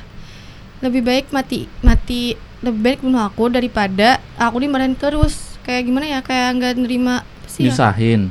[0.82, 5.58] Lebih baik mati mati lebih baik bunuh aku daripada aku dimarahin terus.
[5.66, 6.20] Kayak gimana ya?
[6.22, 7.74] Kayak nggak nerima sih ya?
[7.74, 8.30] nyusahin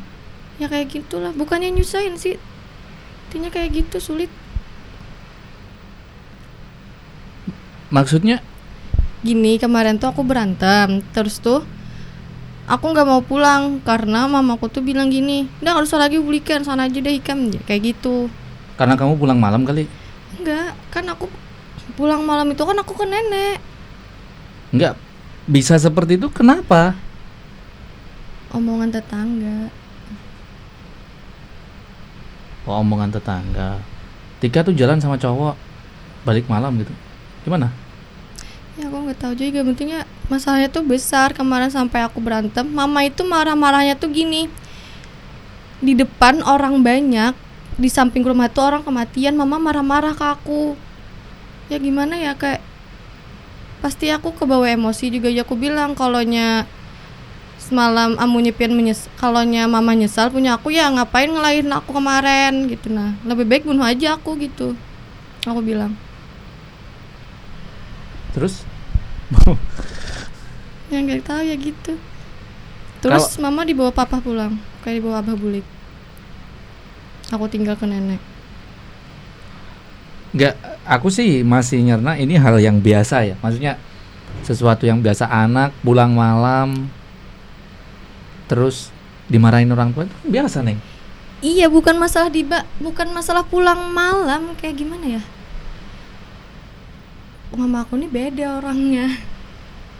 [0.60, 1.36] Ya kayak gitulah.
[1.36, 2.40] Bukannya nyusahin sih.
[3.28, 4.32] Intinya kayak gitu sulit.
[7.92, 8.40] maksudnya
[9.22, 11.62] gini kemarin tuh aku berantem terus tuh
[12.72, 16.88] aku nggak mau pulang karena mamaku tuh bilang gini udah nggak usah lagi bulikan sana
[16.88, 18.32] aja deh hikam kayak gitu.
[18.80, 19.92] Karena kamu pulang malam kali?
[20.40, 21.28] Enggak kan aku
[22.00, 23.60] pulang malam itu kan aku ke nenek.
[24.72, 24.96] Nggak
[25.52, 26.96] bisa seperti itu kenapa?
[28.56, 29.68] Omongan tetangga.
[32.64, 33.84] Oh, omongan tetangga.
[34.40, 35.60] Tika tuh jalan sama cowok
[36.24, 36.94] balik malam gitu.
[37.44, 37.68] Gimana?
[38.80, 43.28] Ya aku nggak tahu juga pentingnya masalahnya tuh besar kemarin sampai aku berantem mama itu
[43.28, 44.48] marah-marahnya tuh gini.
[45.84, 47.36] Di depan orang banyak
[47.76, 50.80] di samping rumah tuh orang kematian mama marah-marah ke aku.
[51.67, 52.63] Ya gimana ya kayak
[53.84, 55.28] pasti aku kebawa emosi juga.
[55.28, 56.63] Ya aku bilang kalonya
[57.60, 62.72] semalam amu nyepin menyes kalonya mama nyesal punya aku ya ngapain ngelahirin aku kemarin?
[62.72, 62.88] Gitu.
[62.88, 64.80] Nah lebih baik bunuh aja aku gitu
[65.44, 65.91] aku bilang.
[68.32, 68.63] Terus
[70.91, 71.93] yang nggak tahu ya gitu.
[73.01, 75.65] Terus mama dibawa papa pulang kayak dibawa abah bulik.
[77.32, 78.21] Aku tinggal ke nenek.
[80.36, 80.54] Nggak
[80.86, 83.36] aku sih masih nyerna ini hal yang biasa ya.
[83.41, 83.80] Maksudnya
[84.45, 86.88] sesuatu yang biasa anak pulang malam
[88.51, 88.91] terus
[89.32, 90.80] dimarahin orang tua itu kan biasa neng.
[91.41, 92.45] Iya bukan masalah di
[92.77, 95.23] bukan masalah pulang malam kayak gimana ya?
[97.56, 99.10] Mama aku nih beda orangnya.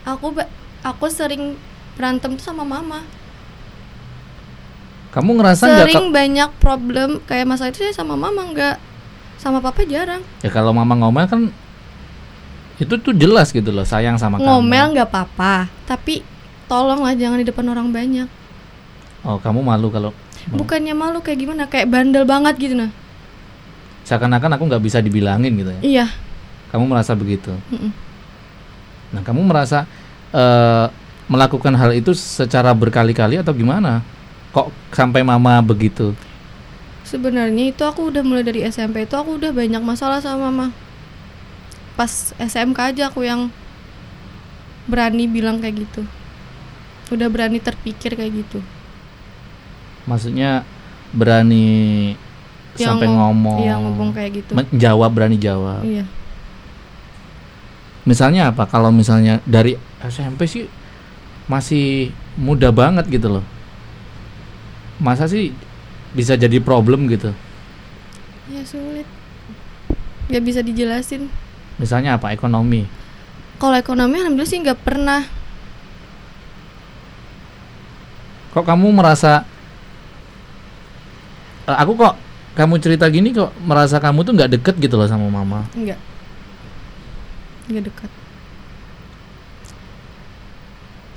[0.06, 0.36] Aku
[0.82, 1.56] aku sering
[1.96, 3.02] berantem tuh sama mama.
[5.12, 8.78] Kamu ngerasa sering ka- banyak problem kayak masalah itu ya sama mama nggak.
[9.42, 10.22] Sama papa jarang.
[10.46, 11.42] Ya kalau mama ngomel kan
[12.82, 16.26] itu tuh jelas gitu loh sayang sama ngomel kamu nggak apa-apa tapi
[16.66, 18.26] tolonglah jangan di depan orang banyak.
[19.22, 20.16] Oh kamu malu kalau
[20.50, 21.64] bukannya malu kayak gimana?
[21.70, 22.90] Kayak bandel banget gitu nah.
[24.08, 25.82] Seakan-akan aku nggak bisa dibilangin gitu ya?
[25.84, 26.06] Iya.
[26.72, 27.52] Kamu merasa begitu?
[27.70, 27.92] Mm-mm.
[29.12, 29.84] nah kamu merasa
[30.32, 30.86] eh,
[31.28, 34.04] melakukan hal itu secara berkali-kali atau gimana?
[34.52, 36.12] Kok sampai mama begitu?
[37.08, 40.68] Sebenarnya itu aku udah mulai dari SMP itu aku udah banyak masalah sama mama.
[41.96, 43.52] Pas SMK aja aku yang
[44.88, 46.04] berani bilang kayak gitu.
[47.12, 48.60] Udah berani terpikir kayak gitu.
[50.08, 50.64] Maksudnya
[51.12, 52.16] berani
[52.80, 54.52] Yang sampai ngom- ngomong iya, ngomong kayak gitu.
[54.56, 55.84] Men- jawab berani jawab.
[55.84, 56.08] Iya
[58.06, 58.66] misalnya apa?
[58.66, 60.66] Kalau misalnya dari SMP sih
[61.46, 62.10] masih
[62.40, 63.46] muda banget gitu loh.
[65.02, 65.54] Masa sih
[66.14, 67.34] bisa jadi problem gitu?
[68.50, 69.08] Ya sulit.
[70.30, 71.30] Nggak bisa dijelasin.
[71.78, 72.34] Misalnya apa?
[72.34, 72.86] Ekonomi.
[73.62, 75.22] Kalau ekonomi alhamdulillah sih nggak pernah.
[78.52, 79.48] Kok kamu merasa
[81.66, 82.20] aku kok
[82.52, 85.64] kamu cerita gini kok merasa kamu tuh nggak deket gitu loh sama mama?
[85.72, 86.11] Nggak
[87.72, 88.12] nggak dekat.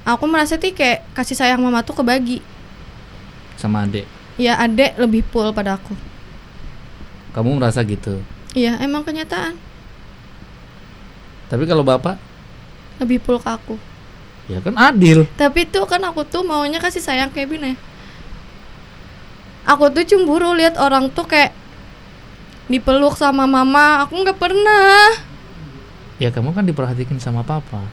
[0.05, 2.45] Aku merasa tuh kayak kasih sayang mama tuh kebagi.
[3.57, 4.05] Sama adik?
[4.37, 5.97] Ya adek lebih full pada aku.
[7.33, 8.21] Kamu merasa gitu?
[8.53, 9.57] Iya emang kenyataan.
[11.49, 12.21] Tapi kalau bapak?
[13.01, 13.75] Lebih full ke aku.
[14.47, 15.25] Ya kan adil.
[15.41, 17.73] Tapi tuh kan aku tuh maunya kasih sayang kayak gini
[19.65, 21.57] aku tuh cemburu lihat orang tuh kayak
[22.69, 24.05] dipeluk sama mama.
[24.05, 25.34] Aku nggak pernah
[26.19, 27.85] ya kamu kan diperhatikan sama papa.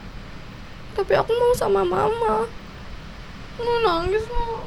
[0.92, 2.46] Tapi aku mau sama mama.
[3.60, 4.60] Mau nangis mau.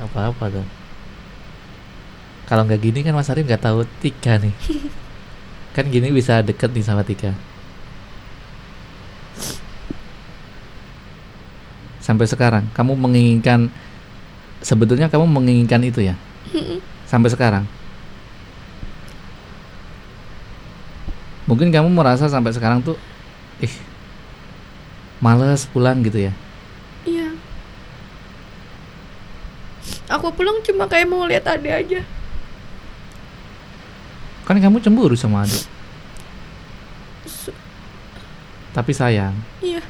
[0.00, 0.80] Apa apa dong
[2.50, 4.50] kalau nggak gini kan Mas Arif nggak tahu Tika nih.
[5.78, 7.30] Kan gini bisa deket nih sama Tika.
[12.02, 13.70] Sampai sekarang kamu menginginkan
[14.66, 16.18] sebetulnya kamu menginginkan itu ya?
[17.06, 17.70] Sampai sekarang
[21.50, 22.94] mungkin kamu merasa sampai sekarang tuh
[23.58, 23.74] ih
[25.18, 26.32] males pulang gitu ya?
[27.02, 27.34] Iya.
[30.14, 32.00] Aku pulang cuma kayak mau lihat adik aja.
[34.46, 35.80] Kan kamu cemburu sama adik
[38.70, 39.34] tapi sayang.
[39.60, 39.82] Iya.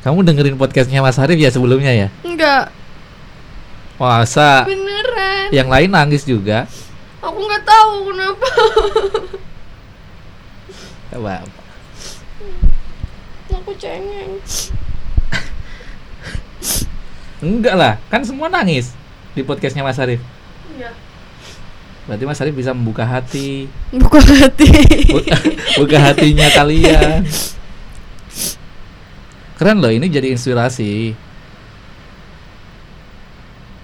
[0.00, 2.08] Kamu dengerin podcastnya Mas Arif ya sebelumnya ya?
[2.24, 2.72] Enggak,
[4.00, 5.52] Masa beneran.
[5.52, 6.64] yang lain nangis juga?
[7.20, 8.48] Aku nggak tahu kenapa.
[11.12, 11.44] Coba.
[13.52, 14.40] Aku cengeng.
[17.40, 18.96] Enggak lah, kan semua nangis
[19.36, 20.20] di podcastnya Mas Arif.
[20.72, 20.96] Iya.
[22.08, 24.68] Berarti Mas Arif bisa membuka hati, Buka hati.
[25.12, 25.36] buka,
[25.76, 27.20] buka hatinya kalian.
[29.60, 31.12] Keren loh, ini jadi inspirasi.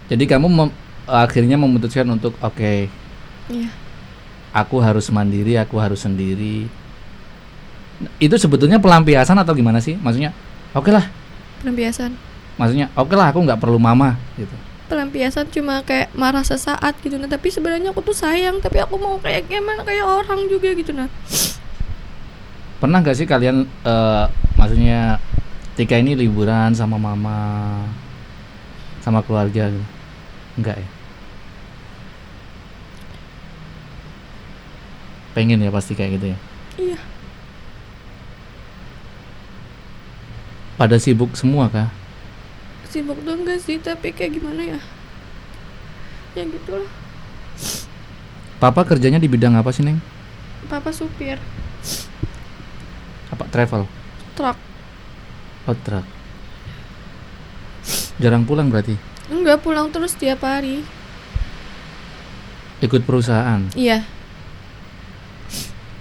[0.09, 2.89] Jadi kamu mem- akhirnya memutuskan untuk oke,
[3.53, 3.69] Iya.
[4.57, 6.65] aku harus mandiri, aku harus sendiri.
[8.17, 10.01] Itu sebetulnya pelampiasan atau gimana sih?
[10.01, 10.33] Maksudnya,
[10.73, 11.13] oke lah,
[11.61, 12.17] Pelampiasan.
[12.57, 14.57] maksudnya oke lah, aku nggak perlu mama gitu.
[14.89, 19.21] Pelampiasan cuma kayak marah sesaat gitu nah, tapi sebenarnya aku tuh sayang, tapi aku mau
[19.21, 21.13] kayak gimana kayak orang juga gitu nah.
[22.81, 24.25] Pernah gak sih kalian eh,
[24.57, 25.21] maksudnya
[25.77, 27.37] Tika ini liburan sama mama
[29.05, 29.85] sama keluarga gitu?
[30.57, 30.89] Enggak ya?
[35.37, 36.39] Pengen ya pasti kayak gitu ya.
[36.81, 36.99] Iya.
[40.81, 41.93] Pada sibuk semua kah?
[42.89, 44.81] Sibuk tuh enggak sih, tapi kayak gimana ya?
[46.33, 46.89] Ya gitulah.
[48.57, 50.01] Papa kerjanya di bidang apa sih, Neng?
[50.73, 51.37] Papa supir
[53.29, 53.85] Apa travel?
[54.37, 54.66] truk.
[55.75, 56.07] Truck.
[58.23, 58.95] Jarang pulang berarti.
[59.27, 60.87] Enggak pulang terus tiap hari.
[62.79, 63.67] Ikut perusahaan.
[63.75, 64.07] Iya.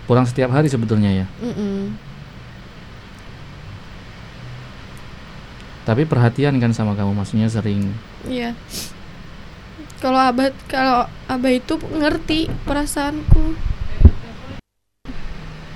[0.05, 1.25] Pulang setiap hari sebetulnya ya.
[1.41, 1.97] Mm-mm.
[5.85, 7.93] Tapi perhatian kan sama kamu maksudnya sering
[8.25, 8.57] Iya.
[10.01, 13.57] Kalau abah kalau abah itu ngerti perasaanku.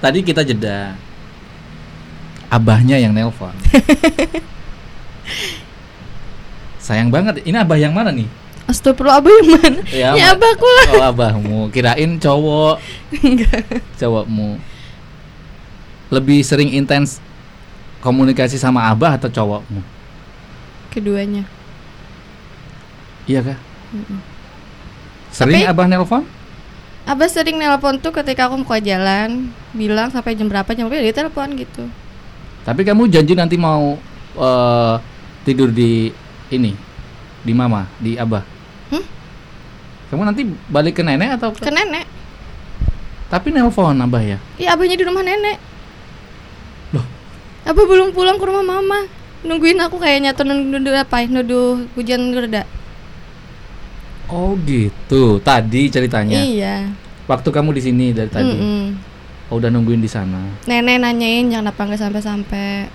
[0.01, 1.08] Tadi kita jeda.
[2.49, 3.53] Abahnya yang nelpon.
[6.81, 7.45] Sayang banget.
[7.45, 8.25] Ini abah yang mana nih?
[8.65, 9.79] Astagfirullah abah yang mana?
[9.89, 10.87] Ya, Ya, abahku lah.
[10.97, 11.59] Oh, abahmu.
[11.69, 12.81] Kirain cowok.
[13.97, 14.57] Cowokmu.
[16.09, 17.21] Lebih sering intens
[18.01, 19.81] komunikasi sama abah atau cowokmu?
[20.89, 21.45] Keduanya.
[23.29, 23.59] Iya kah?
[25.29, 26.23] Sering Tapi- abah nelpon?
[27.05, 31.01] Abah sering nelpon tuh ketika aku mau ke jalan, bilang sampai jam berapa jam berapa
[31.01, 31.85] dia telepon gitu.
[32.69, 33.97] Tapi kamu janji nanti mau
[34.37, 34.95] eh,
[35.41, 36.13] tidur di
[36.53, 36.77] ini,
[37.41, 38.45] di mama, di abah.
[38.93, 39.01] Hmm?
[40.13, 42.05] Kamu nanti balik ke nenek atau Ke nenek.
[43.33, 44.37] Tapi nelpon abah ya?
[44.61, 45.57] Iya abahnya di rumah nenek.
[46.93, 47.05] Loh?
[47.65, 49.09] Abah belum pulang ke rumah mama.
[49.41, 51.41] Nungguin aku kayaknya tuh nuduh apa ya?
[51.41, 52.69] Nuduh hujan reda.
[54.29, 55.41] Oh gitu.
[55.41, 56.37] Tadi ceritanya.
[56.37, 56.93] Iya.
[57.25, 58.45] Waktu kamu di sini dari tadi.
[58.45, 59.08] Mm-mm.
[59.49, 60.45] Oh, udah nungguin di sana.
[60.69, 62.85] Nenek nanyain jangan apa nggak sampai-sampai.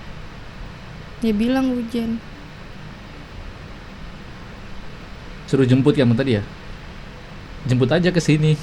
[1.19, 2.15] Dia bilang hujan.
[5.51, 6.43] Suruh jemput kamu tadi ya?
[7.67, 8.55] Jemput aja ke sini.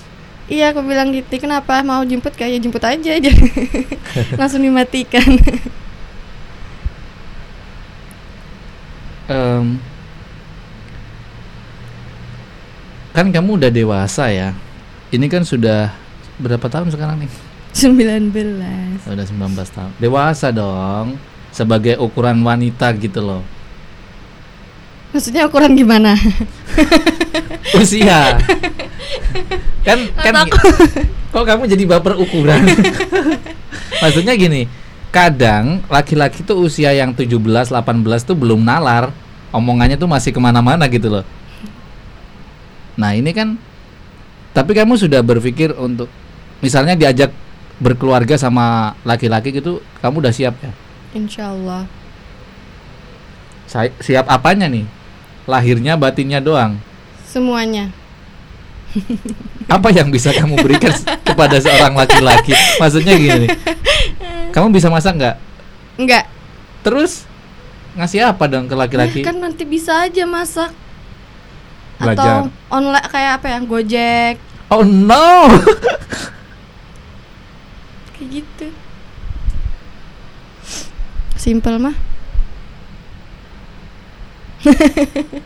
[0.51, 3.47] Iya aku bilang gitu kenapa mau jemput kayak jemput aja jangan
[4.35, 5.39] langsung dimatikan
[9.31, 9.79] Em,
[13.15, 14.51] kan kamu udah dewasa ya.
[15.15, 15.95] Ini kan sudah
[16.43, 17.52] berapa tahun sekarang nih?
[17.83, 18.31] 19
[19.11, 19.91] Udah 19 tahun.
[19.99, 21.19] Dewasa dong.
[21.51, 23.43] Sebagai ukuran wanita gitu loh.
[25.13, 26.17] maksudnya ukuran gimana
[27.77, 28.41] Usia.
[29.85, 30.49] kan kan
[31.29, 32.65] kok kamu jadi baper ukuran?
[34.03, 34.67] Maksudnya gini,
[35.13, 37.77] kadang laki-laki tuh usia yang 17, 18
[38.25, 39.13] tuh belum nalar.
[39.53, 41.25] Omongannya tuh masih ke mana-mana gitu loh.
[42.97, 43.61] Nah ini kan,
[44.57, 46.09] tapi kamu sudah berpikir untuk,
[46.65, 47.33] misalnya diajak
[47.79, 50.73] berkeluarga sama laki-laki gitu, kamu udah siap ya?
[51.13, 51.85] Insya Allah
[53.65, 54.85] Sa- Siap apanya nih?
[55.45, 56.77] Lahirnya, batinnya doang.
[57.25, 57.89] semuanya
[59.67, 60.93] Apa yang bisa kamu berikan
[61.27, 62.53] kepada seorang laki-laki?
[62.77, 63.49] Maksudnya gini,
[64.55, 65.37] kamu bisa masak nggak?
[65.95, 66.25] enggak
[66.83, 67.25] Terus
[67.95, 69.21] ngasih apa dong ke laki-laki?
[69.21, 70.73] Ya, kan nanti bisa aja masak
[71.97, 72.21] Belajar.
[72.21, 72.37] atau
[72.69, 74.35] online kayak apa ya gojek
[74.67, 75.53] Oh no.
[78.23, 78.67] Kayak gitu
[81.35, 81.99] simple mah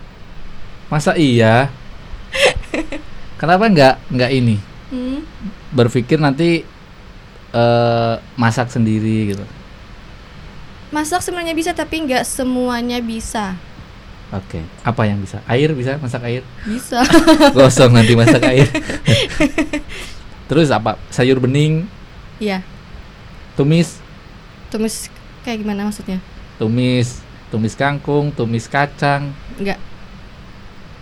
[0.93, 1.73] Masa iya?
[3.41, 4.61] Kenapa nggak nggak ini?
[4.93, 5.25] hmm.
[5.73, 6.69] Berpikir nanti
[7.57, 9.45] eh, masak sendiri gitu.
[10.93, 13.57] masak sebenarnya bisa tapi nggak semuanya bisa
[14.35, 14.59] Oke.
[14.83, 15.39] Apa yang bisa?
[15.47, 16.43] Air bisa masak air?
[16.67, 16.99] bisa
[17.57, 18.67] Gosong nanti masak air.
[20.51, 20.99] Terus apa?
[21.15, 21.87] Sayur bening,
[22.37, 22.61] ya
[23.55, 23.99] tumis,
[24.69, 25.09] tumis
[25.43, 26.21] kayak gimana maksudnya
[26.57, 29.79] tumis, tumis kangkung, tumis kacang, nggak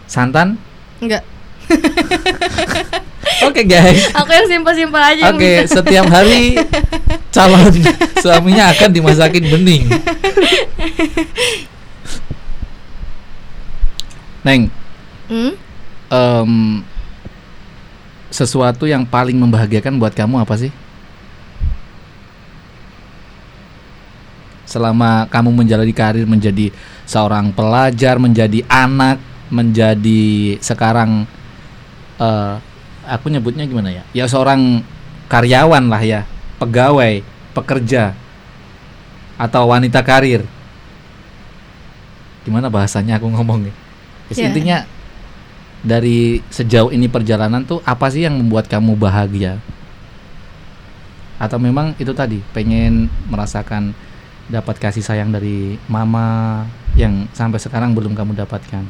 [0.06, 0.54] santan.
[1.00, 1.22] nggak
[3.44, 4.08] Oke guys.
[4.14, 6.54] aku yang simpel-simpel aja Oke, bisa setiap hari
[7.28, 7.72] calon
[8.20, 9.84] suaminya akan dimasakin bening.
[14.44, 14.68] Neng,
[15.24, 15.56] Hmm?
[16.12, 16.52] em,
[18.28, 20.70] sesuatu yang paling membahagiakan buat kamu apa sih?
[24.74, 26.74] Selama kamu menjalani karir menjadi
[27.06, 29.22] seorang pelajar, menjadi anak,
[29.54, 31.30] menjadi sekarang
[32.18, 32.58] eh
[33.06, 34.02] aku nyebutnya gimana ya?
[34.10, 34.82] Ya seorang
[35.30, 36.20] karyawan lah ya,
[36.58, 37.22] pegawai,
[37.54, 38.18] pekerja
[39.38, 40.42] atau wanita karir.
[42.42, 43.72] Gimana bahasanya aku ngomongnya?
[44.28, 44.50] Yes, Ya.
[44.50, 44.78] Intinya
[45.84, 49.62] dari sejauh ini perjalanan tuh apa sih yang membuat kamu bahagia?
[51.38, 53.94] Atau memang itu tadi pengen merasakan
[54.50, 56.62] dapat kasih sayang dari mama
[56.94, 58.84] yang sampai sekarang belum kamu dapatkan?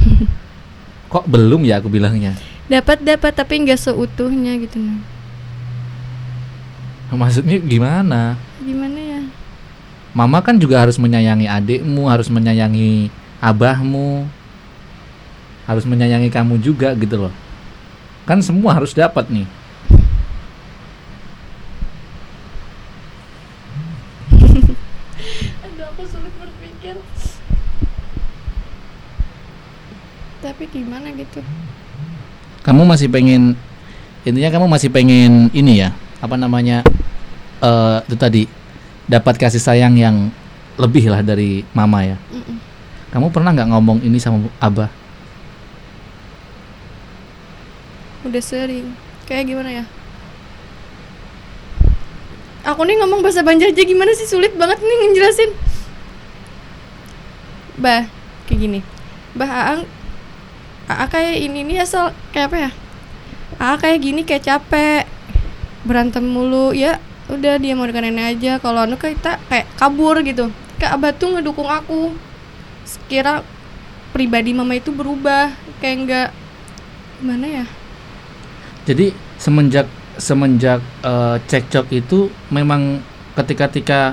[1.12, 2.34] Kok belum ya aku bilangnya?
[2.64, 4.96] dapat dapat tapi nggak seutuhnya gitu nah
[7.12, 8.40] Maksudnya gimana?
[8.64, 9.22] gimana ya
[10.14, 13.10] Mama kan juga harus menyayangi adikmu, harus menyayangi
[13.42, 14.22] abahmu,
[15.66, 17.34] harus menyayangi kamu juga gitu loh.
[18.22, 19.42] Kan semua harus dapat nih.
[25.66, 26.98] aduh aku sulit berpikir
[30.42, 31.38] tapi gimana gitu
[32.66, 33.54] Kamu masih pengen
[34.26, 36.82] intinya kamu masih pengen ini ya, apa namanya?
[37.60, 38.42] eh itu tadi
[39.06, 40.32] dapat kasih sayang yang
[40.80, 42.16] lebih lah dari mama ya.
[42.32, 42.56] Mm-mm.
[43.12, 44.88] Kamu pernah nggak ngomong ini sama abah?
[48.24, 48.88] udah sering
[49.28, 49.84] kayak gimana ya
[52.64, 55.52] aku nih ngomong bahasa Banjar aja gimana sih sulit banget nih ngejelasin
[57.84, 58.08] bah
[58.48, 58.80] kayak gini.
[59.36, 59.84] Bah Aang
[60.84, 62.70] Aa kayak ini nih asal kayak apa ya?
[63.56, 65.08] Aa kayak gini kayak capek.
[65.84, 66.76] Berantem mulu.
[66.76, 67.00] Ya
[67.32, 68.52] udah dia mau dengan nenek aja.
[68.60, 70.52] Kalau anu kita kayak kabur gitu.
[70.76, 72.12] Kayak abah tuh ngedukung aku.
[72.84, 73.40] Sekira
[74.12, 76.28] pribadi mama itu berubah kayak enggak
[77.20, 77.66] gimana ya?
[78.84, 79.88] Jadi semenjak
[80.20, 83.00] semenjak eh, cekcok itu memang
[83.34, 84.12] ketika-ketika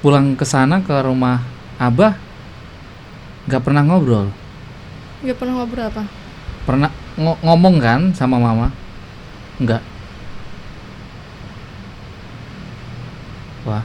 [0.00, 1.44] pulang ke sana ke rumah
[1.76, 2.16] abah
[3.46, 4.26] nggak pernah ngobrol,
[5.22, 6.02] nggak pernah ngobrol apa
[6.62, 8.70] pernah ngo- ngomong kan sama mama?
[9.58, 9.82] Nggak.
[13.62, 13.82] Wah,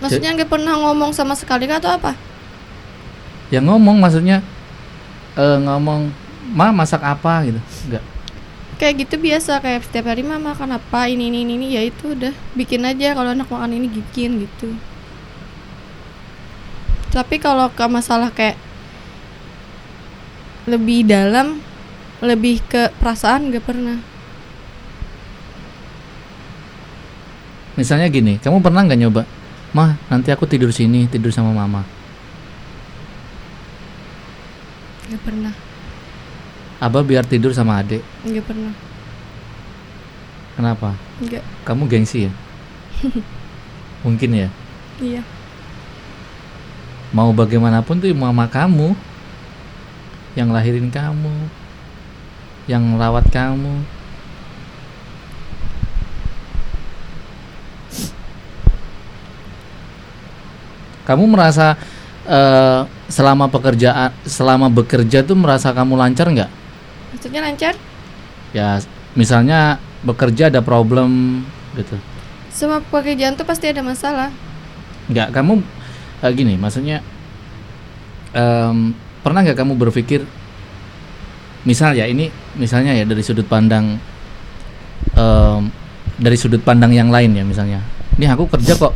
[0.00, 2.16] maksudnya nggak pernah ngomong sama sekali kah atau apa
[3.52, 4.40] ya ngomong maksudnya
[5.36, 6.12] eh, ngomong,
[6.52, 7.60] ma masak apa gitu?
[7.88, 8.04] Nggak.
[8.76, 12.18] kayak gitu biasa kayak setiap hari mama makan apa ini ini ini, ini ya itu
[12.18, 14.74] udah bikin aja kalau anak makan ini bikin gitu
[17.12, 18.56] tapi kalau ke masalah kayak
[20.64, 21.60] lebih dalam
[22.22, 23.98] lebih ke perasaan nggak pernah
[27.72, 29.24] Misalnya gini, kamu pernah nggak nyoba,
[29.72, 31.80] mah nanti aku tidur sini tidur sama mama.
[35.08, 35.52] nggak pernah
[36.80, 38.00] Abah biar tidur sama adik.
[38.24, 38.72] nggak pernah
[40.56, 40.92] Kenapa?
[41.20, 42.32] nggak Kamu gengsi ya?
[44.04, 44.48] Mungkin ya.
[45.00, 45.24] iya
[47.12, 48.96] Mau bagaimanapun tuh mama kamu
[50.32, 51.34] yang lahirin kamu,
[52.64, 53.84] yang rawat kamu.
[61.02, 61.74] Kamu merasa
[62.24, 66.50] eh, selama pekerjaan, selama bekerja tuh merasa kamu lancar nggak?
[67.12, 67.74] maksudnya lancar
[68.52, 68.80] Ya,
[69.14, 71.42] misalnya bekerja ada problem
[71.76, 71.96] gitu.
[72.48, 74.30] semua pekerjaan tuh pasti ada masalah
[75.10, 75.60] Nggak, kamu
[76.22, 77.02] eh, gini, maksudnya
[78.32, 80.22] em, pernah nggak kamu berpikir,
[81.62, 83.98] misal ya ini, misalnya ya dari sudut pandang,
[85.14, 85.62] em,
[86.18, 87.82] dari sudut pandang yang lain ya misalnya,
[88.16, 88.94] ini aku kerja kok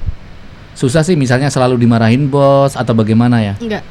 [0.76, 3.54] susah sih, misalnya selalu dimarahin bos atau bagaimana ya?
[3.58, 3.82] nggak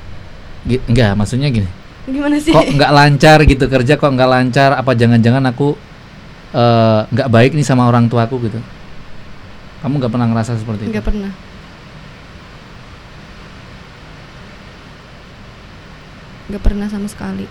[0.65, 1.69] Gi- Nggak, maksudnya gini,
[2.09, 4.73] gimana sih kok nggak lancar gitu kerja kok nggak lancar?
[4.73, 5.77] Apa jangan-jangan aku
[6.57, 8.57] eh, nggak baik nih sama orang tuaku gitu?
[9.85, 10.97] Kamu nggak pernah ngerasa seperti itu?
[10.97, 11.29] nggak pernah
[16.49, 17.45] nggak pernah sama sekali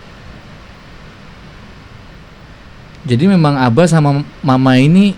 [3.04, 5.12] Jadi memang abah sama mama ini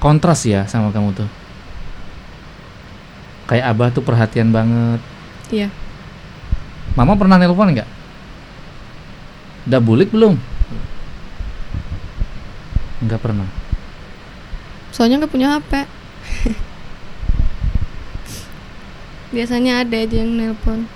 [0.00, 1.28] kontras ya sama kamu tuh.
[3.44, 5.00] Kayak abah tuh perhatian banget.
[5.52, 5.68] Iya.
[6.96, 7.88] Mama pernah nelpon nggak?
[9.68, 10.40] Udah bulik belum?
[13.04, 13.48] Nggak pernah.
[14.88, 15.72] Soalnya nggak punya HP.
[19.36, 20.88] Biasanya ada aja yang nelpon.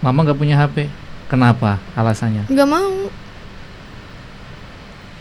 [0.00, 0.88] Mama nggak punya HP.
[1.28, 1.78] Kenapa?
[1.94, 2.48] Alasannya?
[2.48, 2.96] Nggak mau.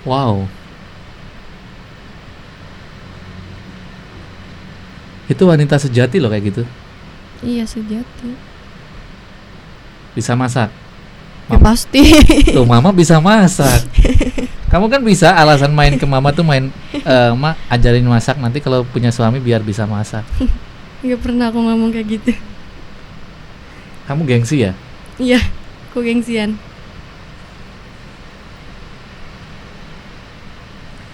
[0.08, 0.48] Wow.
[5.30, 6.64] Itu wanita sejati loh kayak gitu.
[7.46, 8.34] Iya sejati.
[10.18, 10.74] Bisa masak.
[11.48, 12.02] Ya Mama- pasti.
[12.50, 13.86] Tuh mama bisa masak.
[14.74, 18.86] Kamu kan bisa alasan main ke mama tuh main eh ma ajarin masak nanti kalau
[18.86, 20.22] punya suami biar bisa masak.
[21.02, 22.34] Nggak pernah aku ngomong kayak gitu.
[24.10, 24.74] Kamu gengsi ya?
[25.22, 25.38] Iya.
[25.94, 26.58] Aku gengsian.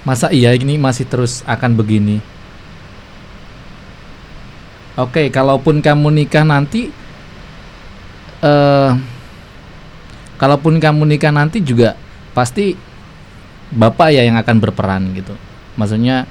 [0.07, 2.23] Masa iya ini masih terus akan begini?
[4.95, 6.87] Oke, kalaupun kamu nikah nanti
[8.39, 8.91] eh
[10.39, 11.99] kalaupun kamu nikah nanti juga
[12.31, 12.77] pasti
[13.75, 15.35] bapak ya yang akan berperan gitu.
[15.75, 16.23] Maksudnya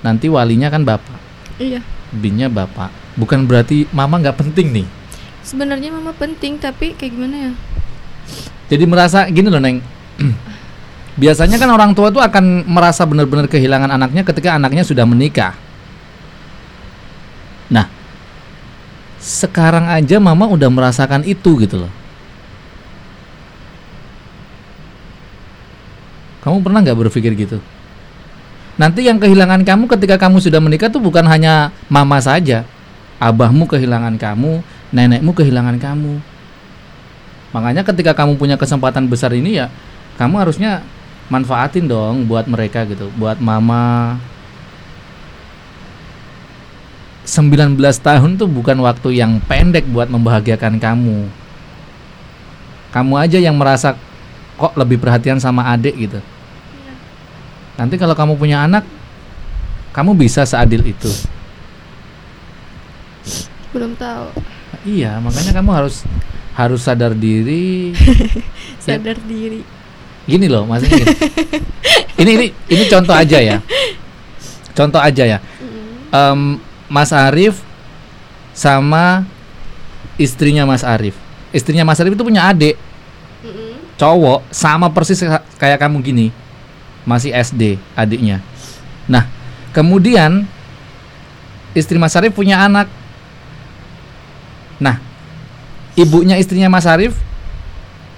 [0.00, 1.20] nanti walinya kan bapak,
[1.60, 1.84] Iya.
[2.16, 2.88] binnya bapak.
[3.18, 5.01] Bukan berarti mama nggak penting nih.
[5.42, 7.52] Sebenarnya mama penting tapi kayak gimana ya?
[8.70, 9.82] Jadi merasa gini loh neng.
[11.22, 15.52] Biasanya kan orang tua tuh akan merasa benar-benar kehilangan anaknya ketika anaknya sudah menikah.
[17.68, 17.90] Nah,
[19.20, 21.92] sekarang aja mama udah merasakan itu gitu loh.
[26.42, 27.62] Kamu pernah nggak berpikir gitu?
[28.80, 32.64] Nanti yang kehilangan kamu ketika kamu sudah menikah tuh bukan hanya mama saja.
[33.22, 36.20] Abahmu kehilangan kamu, nenekmu kehilangan kamu.
[37.52, 39.68] Makanya ketika kamu punya kesempatan besar ini ya,
[40.16, 40.84] kamu harusnya
[41.28, 44.16] manfaatin dong buat mereka gitu, buat mama.
[47.22, 51.28] 19 tahun tuh bukan waktu yang pendek buat membahagiakan kamu.
[52.92, 53.96] Kamu aja yang merasa
[54.58, 56.20] kok lebih perhatian sama adik gitu.
[57.78, 58.84] Nanti kalau kamu punya anak,
[59.96, 61.08] kamu bisa seadil itu.
[63.72, 64.28] Belum tahu.
[64.82, 66.02] Iya, makanya kamu harus
[66.52, 67.92] harus sadar diri.
[68.82, 68.98] Ya.
[68.98, 69.62] Sadar diri.
[70.26, 71.14] Gini loh, maksudnya gini.
[72.18, 73.62] ini ini ini contoh aja ya.
[74.74, 75.38] Contoh aja ya.
[76.10, 76.58] Em,
[76.90, 77.62] Mas Arif
[78.50, 79.22] sama
[80.18, 81.14] istrinya Mas Arif.
[81.54, 82.74] Istrinya Mas Arif itu punya adik
[83.94, 86.26] cowok sama persis ka- kayak kamu gini.
[87.06, 88.42] Masih SD adiknya.
[89.06, 89.30] Nah,
[89.70, 90.42] kemudian
[91.70, 92.90] istri Mas Arif punya anak.
[94.82, 94.98] Nah,
[95.94, 97.14] ibunya istrinya Mas Arif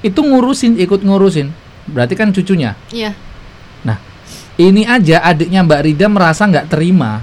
[0.00, 1.52] itu ngurusin, ikut ngurusin.
[1.84, 2.72] Berarti kan cucunya.
[2.88, 3.12] Iya.
[4.54, 7.18] Ini aja adiknya Mbak Rida merasa nggak terima.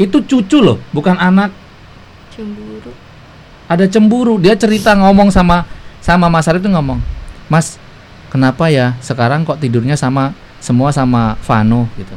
[0.00, 1.52] Itu cucu loh, bukan anak.
[2.32, 2.88] Cemburu.
[3.68, 4.40] Ada cemburu.
[4.40, 5.68] Dia cerita ngomong sama
[6.00, 6.98] sama Mas Arif itu ngomong,
[7.52, 7.76] Mas,
[8.32, 12.16] kenapa ya sekarang kok tidurnya sama semua sama Vano gitu.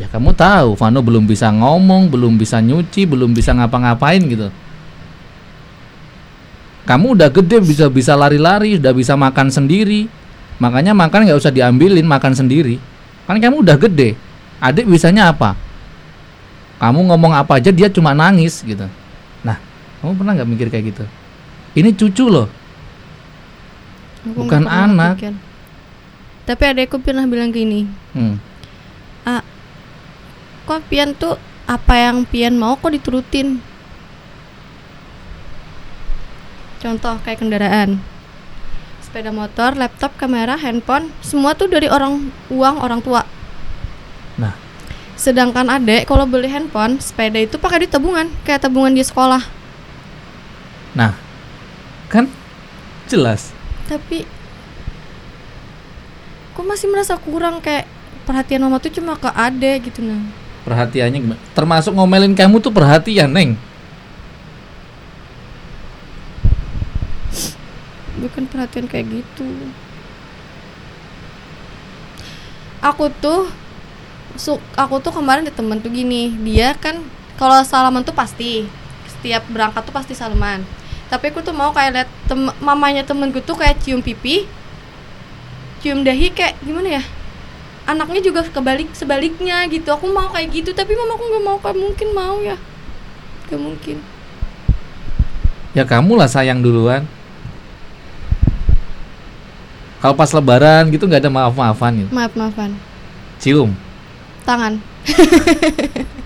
[0.00, 4.48] Ya kamu tahu, Vano belum bisa ngomong, belum bisa nyuci, belum bisa ngapa-ngapain gitu.
[6.88, 10.08] Kamu udah gede bisa bisa lari-lari, udah bisa makan sendiri.
[10.56, 12.80] Makanya makan nggak usah diambilin, makan sendiri.
[13.28, 14.16] Kan kamu udah gede.
[14.58, 15.52] Adik bisanya apa?
[16.80, 18.88] Kamu ngomong apa aja dia cuma nangis gitu.
[19.44, 19.60] Nah,
[20.00, 21.04] kamu pernah nggak mikir kayak gitu?
[21.76, 22.48] Ini cucu loh.
[24.24, 25.20] Aku Bukan anak.
[25.20, 25.34] pikir.
[26.48, 27.84] Tapi adekku pernah bilang gini,
[28.16, 28.40] Hmm.
[29.28, 29.44] ah,
[30.64, 31.36] kok Pian tuh
[31.68, 33.60] apa yang Pian mau kok diturutin.
[36.78, 37.98] Contoh kayak kendaraan,
[39.02, 43.26] sepeda motor, laptop, kamera, handphone, semua tuh dari orang uang orang tua.
[44.38, 44.54] Nah.
[45.18, 49.42] Sedangkan adek kalau beli handphone, sepeda itu pakai duit tabungan, kayak tabungan di sekolah.
[50.94, 51.18] Nah,
[52.06, 52.30] kan
[53.10, 53.50] jelas.
[53.90, 54.22] Tapi
[56.54, 57.90] kok masih merasa kurang kayak
[58.22, 60.22] perhatian mama tuh cuma ke adek gitu nah.
[60.62, 61.40] Perhatiannya gimana?
[61.56, 63.58] Termasuk ngomelin kamu tuh perhatian, Neng.
[68.46, 69.48] Perhatian kayak gitu.
[72.78, 73.50] Aku tuh
[74.38, 77.02] su aku tuh kemarin di temen tuh gini dia kan
[77.34, 78.70] kalau salaman tuh pasti
[79.18, 80.62] setiap berangkat tuh pasti salaman.
[81.10, 84.46] Tapi aku tuh mau kayak liat tem mamanya temenku tuh kayak cium pipi
[85.78, 87.02] cium dahi kayak gimana ya
[87.88, 89.88] anaknya juga kebalik sebaliknya gitu.
[89.90, 92.54] Aku mau kayak gitu tapi mamaku nggak mau kayak mungkin mau ya
[93.48, 93.96] gak mungkin.
[95.72, 97.08] Ya kamu lah sayang duluan.
[99.98, 102.10] Kalau pas lebaran gitu nggak ada maaf-maafan gitu.
[102.14, 102.70] maaf maafan
[103.42, 103.74] Cium.
[104.46, 104.78] tangan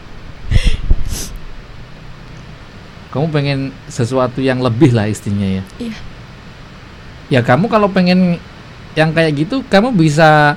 [3.12, 5.62] Kamu pengen sesuatu yang lebih lah istinya ya.
[5.76, 5.96] Iya.
[7.28, 8.40] Ya kamu kalau pengen
[8.96, 10.56] yang kayak gitu, kamu bisa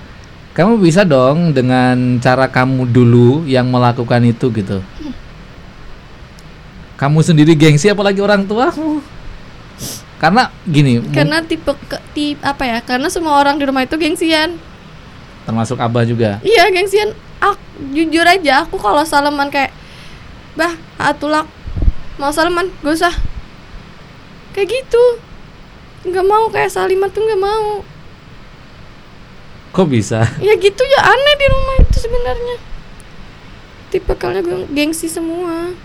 [0.55, 4.79] kamu bisa dong dengan cara kamu dulu yang melakukan itu gitu.
[6.95, 8.71] Kamu sendiri gengsi apalagi orang tua.
[10.15, 12.77] Karena gini, Karena tipe ke, tip apa ya?
[12.79, 14.55] Karena semua orang di rumah itu gengsian.
[15.45, 16.41] termasuk abah juga.
[16.41, 17.13] Iya, gengsian.
[17.37, 17.59] Ak,
[17.93, 19.69] jujur aja aku kalau salaman kayak
[20.55, 21.45] Bah, atulak
[22.15, 23.13] mau salaman, gak usah.
[24.55, 25.03] Kayak gitu.
[26.07, 27.83] Nggak mau kayak saliman tuh nggak mau.
[29.75, 30.23] Kok bisa?
[30.47, 32.55] Ya gitu ya aneh di rumah itu sebenarnya.
[33.91, 34.41] Tipe kalnya
[34.71, 35.75] gengsi semua.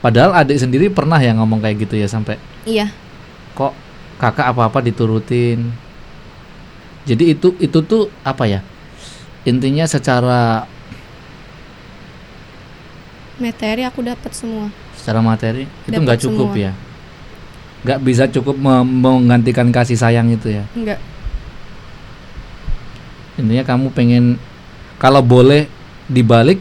[0.00, 2.88] Padahal adik sendiri pernah ya ngomong kayak gitu ya sampai Iya.
[3.52, 3.76] kok
[4.16, 5.72] kakak apa-apa diturutin.
[7.04, 8.60] Jadi itu itu tuh apa ya?
[9.44, 10.64] Intinya secara
[13.36, 14.68] Materi aku dapat semua.
[14.92, 16.64] secara materi itu nggak cukup semua.
[16.68, 16.72] ya.
[17.80, 20.68] Nggak bisa cukup me- menggantikan kasih sayang itu ya.
[20.76, 21.00] Enggak.
[23.40, 24.36] Intinya kamu pengen
[25.00, 25.64] kalau boleh
[26.04, 26.60] dibalik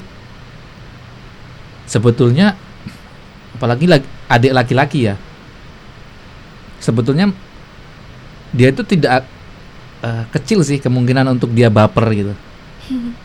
[1.83, 2.55] sebetulnya
[3.59, 5.19] apalagi lagi, adik laki-laki ya.
[6.79, 7.27] Sebetulnya
[8.55, 9.27] dia itu tidak
[9.99, 12.33] eh, kecil sih kemungkinan untuk dia baper gitu.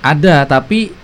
[0.00, 0.96] Ada tapi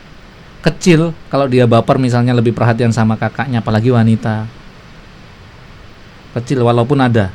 [0.65, 4.49] kecil kalau dia baper misalnya lebih perhatian sama kakaknya apalagi wanita.
[6.33, 7.33] Kecil walaupun ada.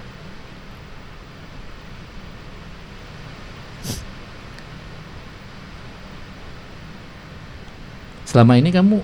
[8.29, 9.01] Selama ini kamu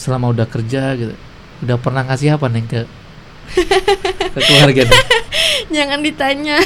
[0.00, 1.12] selama udah kerja gitu,
[1.60, 2.88] udah pernah ngasih apa neng ke
[4.32, 5.00] ke keluarga nih?
[5.76, 6.56] Jangan ditanya.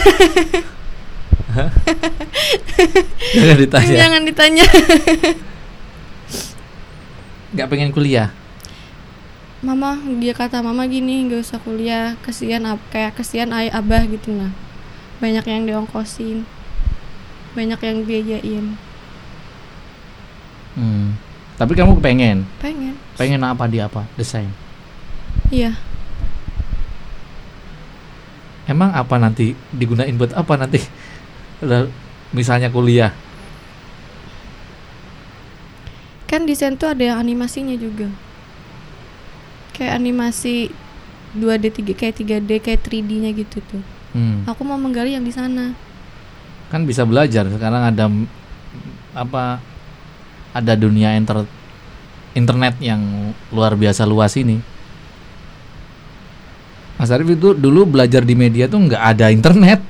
[3.34, 3.94] Jangan ditanya.
[3.94, 4.66] Jangan ditanya.
[7.54, 8.28] Nggak pengen kuliah.
[9.64, 14.28] Mama, dia kata mama gini, nggak usah kuliah, kesian ab- kayak kesian ayah abah gitu
[14.34, 14.52] nah.
[15.24, 16.44] Banyak yang diongkosin.
[17.56, 18.76] Banyak yang biayain.
[20.74, 21.16] Hmm.
[21.54, 22.98] Tapi kamu pengen, Pengen.
[23.14, 24.02] pengen apa di apa?
[24.18, 24.50] Desain.
[25.54, 25.78] Iya.
[28.64, 30.80] Emang apa nanti digunain buat apa nanti?
[32.34, 33.14] Misalnya kuliah.
[36.26, 38.10] Kan desain tuh ada yang animasinya juga.
[39.76, 40.72] Kayak animasi
[41.38, 43.82] 2D 3 kayak 3D kayak 3D-nya gitu tuh.
[44.14, 44.42] Hmm.
[44.46, 45.74] Aku mau menggali yang di sana.
[46.72, 47.46] Kan bisa belajar.
[47.46, 48.10] Sekarang ada
[49.14, 49.62] apa?
[50.54, 51.42] Ada dunia inter
[52.34, 54.62] internet yang luar biasa luas ini.
[56.94, 59.82] Mas Arif itu dulu belajar di media tuh nggak ada internet,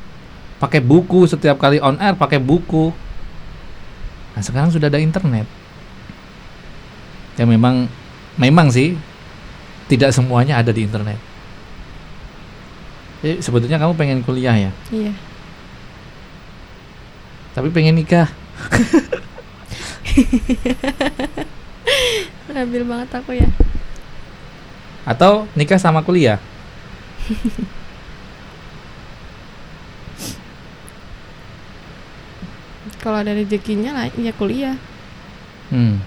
[0.56, 2.92] pakai buku setiap kali on air pakai buku.
[4.32, 5.44] Nah sekarang sudah ada internet.
[7.36, 7.92] Ya memang,
[8.40, 8.96] memang sih
[9.84, 11.20] tidak semuanya ada di internet.
[13.20, 15.12] Jadi sebetulnya kamu pengen kuliah ya, Iya.
[17.52, 18.28] tapi pengen nikah.
[22.54, 23.48] Labil banget aku ya.
[25.04, 26.38] Atau nikah sama kuliah?
[33.04, 34.80] Kalau ada rezekinya ya kuliah
[35.68, 36.00] Hmm.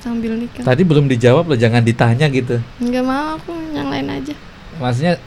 [0.00, 0.64] sambil nikah.
[0.64, 2.56] Tadi belum dijawab loh, jangan ditanya gitu.
[2.80, 4.32] Enggak mau aku yang lain aja.
[4.80, 5.20] Maksudnya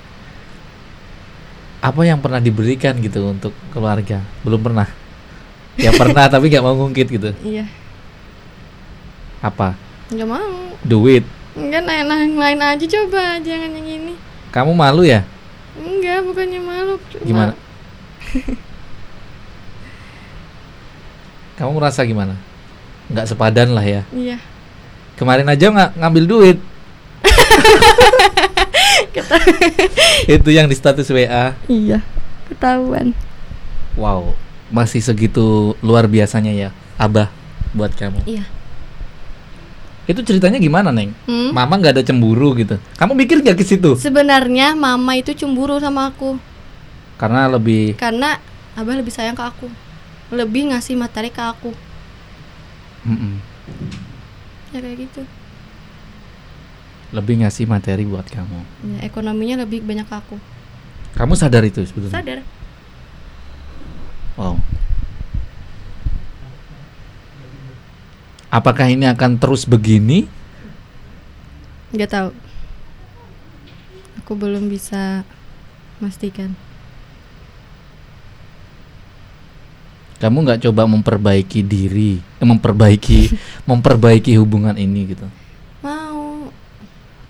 [1.78, 4.22] apa yang pernah diberikan gitu untuk keluarga?
[4.42, 4.90] Belum pernah.
[5.78, 7.30] Ya pernah tapi nggak mau ngungkit gitu.
[7.42, 7.66] Iya.
[9.42, 9.74] Apa?
[10.14, 10.54] Enggak mau.
[10.86, 11.26] Duit.
[11.54, 14.14] Enggak nah, yang lain aja coba jangan yang ini.
[14.54, 15.26] Kamu malu ya?
[15.74, 16.94] Enggak, bukannya malu.
[17.10, 17.54] cuma- Gimana?
[21.58, 22.38] Kamu merasa gimana?
[23.10, 24.02] Nggak sepadan lah ya.
[24.10, 24.38] Iya.
[25.18, 26.58] Kemarin aja nggak ngambil duit.
[30.30, 31.54] Itu yang di status WA.
[31.70, 32.02] Iya.
[32.50, 33.14] Ketahuan.
[33.94, 34.34] Wow,
[34.74, 37.30] masih segitu luar biasanya ya, Abah
[37.78, 38.26] buat kamu.
[38.26, 38.44] Iya.
[40.04, 41.16] Itu ceritanya gimana, Neng?
[41.30, 41.56] Hmm?
[41.56, 42.76] Mama nggak ada cemburu gitu.
[43.00, 43.96] Kamu mikir nggak ke situ?
[43.96, 46.36] Sebenarnya mama itu cemburu sama aku
[47.16, 48.36] Karena lebih karena
[48.76, 49.72] abah lebih sayang ke aku.
[50.34, 51.72] Lebih ngasih materi ke aku.
[53.08, 53.40] Mm-mm.
[54.74, 55.22] Ya kayak gitu.
[57.14, 58.66] lebih ngasih materi buat kamu.
[58.98, 60.36] Ya, ekonominya lebih banyak ke aku.
[61.14, 62.10] Kamu sadar itu sebetulnya?
[62.10, 62.42] Sadar.
[64.34, 64.58] Wow.
[68.50, 70.30] Apakah ini akan terus begini?
[71.90, 72.30] Nggak tahu.
[74.22, 75.26] Aku belum bisa
[75.98, 76.54] memastikan.
[80.22, 83.36] Kamu nggak coba memperbaiki diri, eh, memperbaiki
[83.70, 85.28] memperbaiki hubungan ini gitu.
[85.84, 86.48] Mau.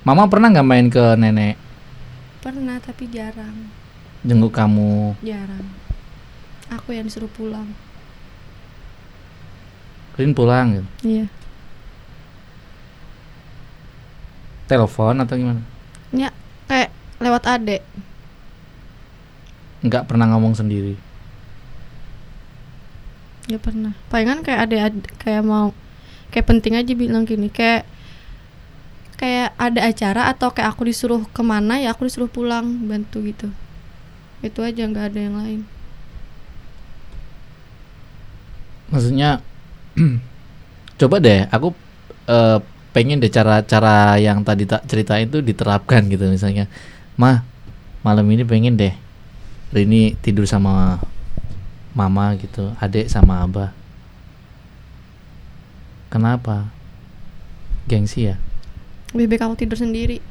[0.06, 1.56] Mama pernah nggak main ke nenek
[2.44, 3.72] Pernah tapi jarang.
[4.20, 5.16] jenguk kamu?
[5.24, 5.64] Jarang.
[6.80, 7.70] Aku yang disuruh pulang.
[10.18, 10.88] Rin pulang gitu.
[11.06, 11.26] Iya.
[14.70, 15.62] Telepon atau gimana?
[16.14, 16.30] Ya,
[16.70, 17.82] kayak lewat adek.
[19.84, 20.96] Nggak pernah ngomong sendiri.
[23.44, 23.92] Gak pernah.
[24.08, 25.76] Palingan kayak ada ad- kayak mau
[26.32, 27.84] kayak penting aja bilang gini kayak
[29.20, 33.52] kayak ada acara atau kayak aku disuruh ke mana ya aku disuruh pulang bantu gitu.
[34.40, 35.62] Itu aja nggak ada yang lain.
[38.90, 39.40] Maksudnya
[41.00, 41.72] coba deh aku
[42.28, 42.60] eh,
[42.94, 46.70] pengen deh cara-cara yang tadi tak ceritain itu diterapkan gitu misalnya.
[47.16, 47.46] Mah,
[48.02, 48.94] malam ini pengen deh
[49.74, 51.02] Rini tidur sama
[51.98, 53.74] mama gitu, adik sama abah.
[56.14, 56.70] Kenapa?
[57.90, 58.38] Gengsi ya?
[59.18, 60.22] Baik aku tidur sendiri.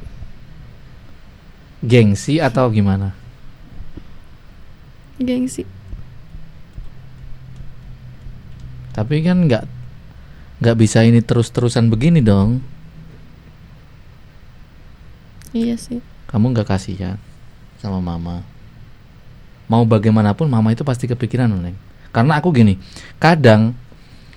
[1.83, 3.11] Gengsi atau gimana?
[5.19, 5.67] Gengsi.
[8.93, 9.65] Tapi kan nggak
[10.63, 12.61] nggak bisa ini terus-terusan begini dong.
[15.53, 16.01] Iya sih.
[16.29, 17.21] Kamu nggak kasihan
[17.81, 18.41] sama mama.
[19.69, 21.77] Mau bagaimanapun mama itu pasti kepikiran neng.
[22.13, 22.77] Karena aku gini,
[23.17, 23.73] kadang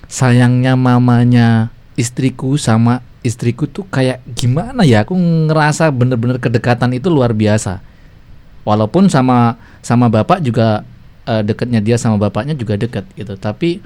[0.08, 5.04] sayangnya mamanya istriku sama istriku tuh kayak gimana ya?
[5.04, 7.84] Aku ngerasa bener-bener kedekatan itu luar biasa.
[8.64, 10.82] Walaupun sama sama bapak juga
[11.28, 13.36] eh, dekatnya dia sama bapaknya juga dekat gitu.
[13.36, 13.78] Tapi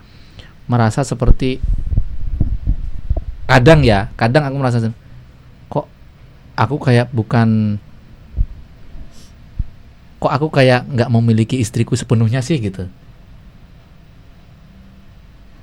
[0.70, 1.58] merasa seperti
[3.50, 4.78] kadang ya, kadang aku merasa
[5.66, 5.90] kok
[6.54, 7.74] aku kayak bukan
[10.22, 12.86] kok aku kayak nggak memiliki istriku sepenuhnya sih gitu.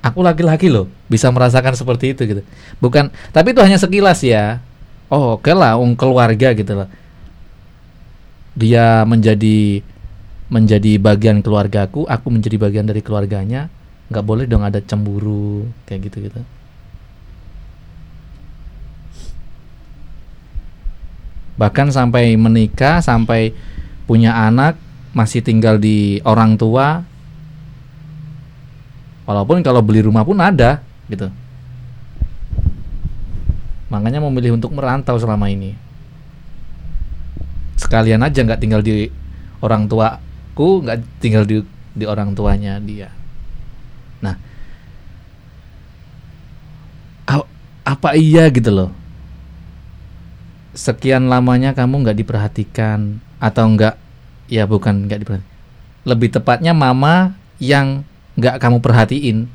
[0.04, 2.42] Aku laki-laki loh bisa merasakan seperti itu gitu.
[2.78, 4.60] Bukan, tapi itu hanya sekilas ya.
[5.08, 6.88] Oh oke lah, ung keluarga gitu lah.
[8.52, 9.80] Dia menjadi
[10.52, 13.72] menjadi bagian keluargaku, aku menjadi bagian dari keluarganya.
[14.08, 16.40] Nggak boleh dong ada cemburu kayak gitu gitu.
[21.58, 23.50] Bahkan sampai menikah, sampai
[24.06, 24.78] punya anak,
[25.10, 27.02] masih tinggal di orang tua.
[29.26, 30.80] Walaupun kalau beli rumah pun ada
[31.10, 31.28] gitu.
[33.92, 35.74] Makanya memilih untuk merantau selama ini.
[37.76, 39.10] Sekalian aja nggak tinggal di
[39.58, 41.60] orang tuaku, nggak tinggal di
[41.92, 43.17] di orang tuanya dia.
[44.24, 44.36] Nah,
[47.88, 48.90] apa iya gitu loh?
[50.76, 53.96] Sekian lamanya kamu nggak diperhatikan atau nggak?
[54.52, 55.56] Ya bukan nggak diperhatikan.
[56.04, 58.04] Lebih tepatnya mama yang
[58.36, 59.48] nggak kamu perhatiin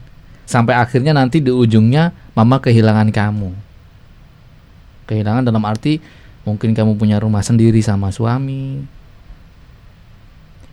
[0.49, 3.53] sampai akhirnya nanti di ujungnya mama kehilangan kamu.
[5.05, 6.01] Kehilangan dalam arti
[6.41, 8.81] mungkin kamu punya rumah sendiri sama suami.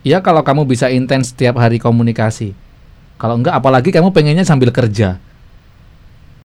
[0.01, 2.57] Ya kalau kamu bisa intens setiap hari komunikasi.
[3.21, 5.21] Kalau enggak apalagi kamu pengennya sambil kerja.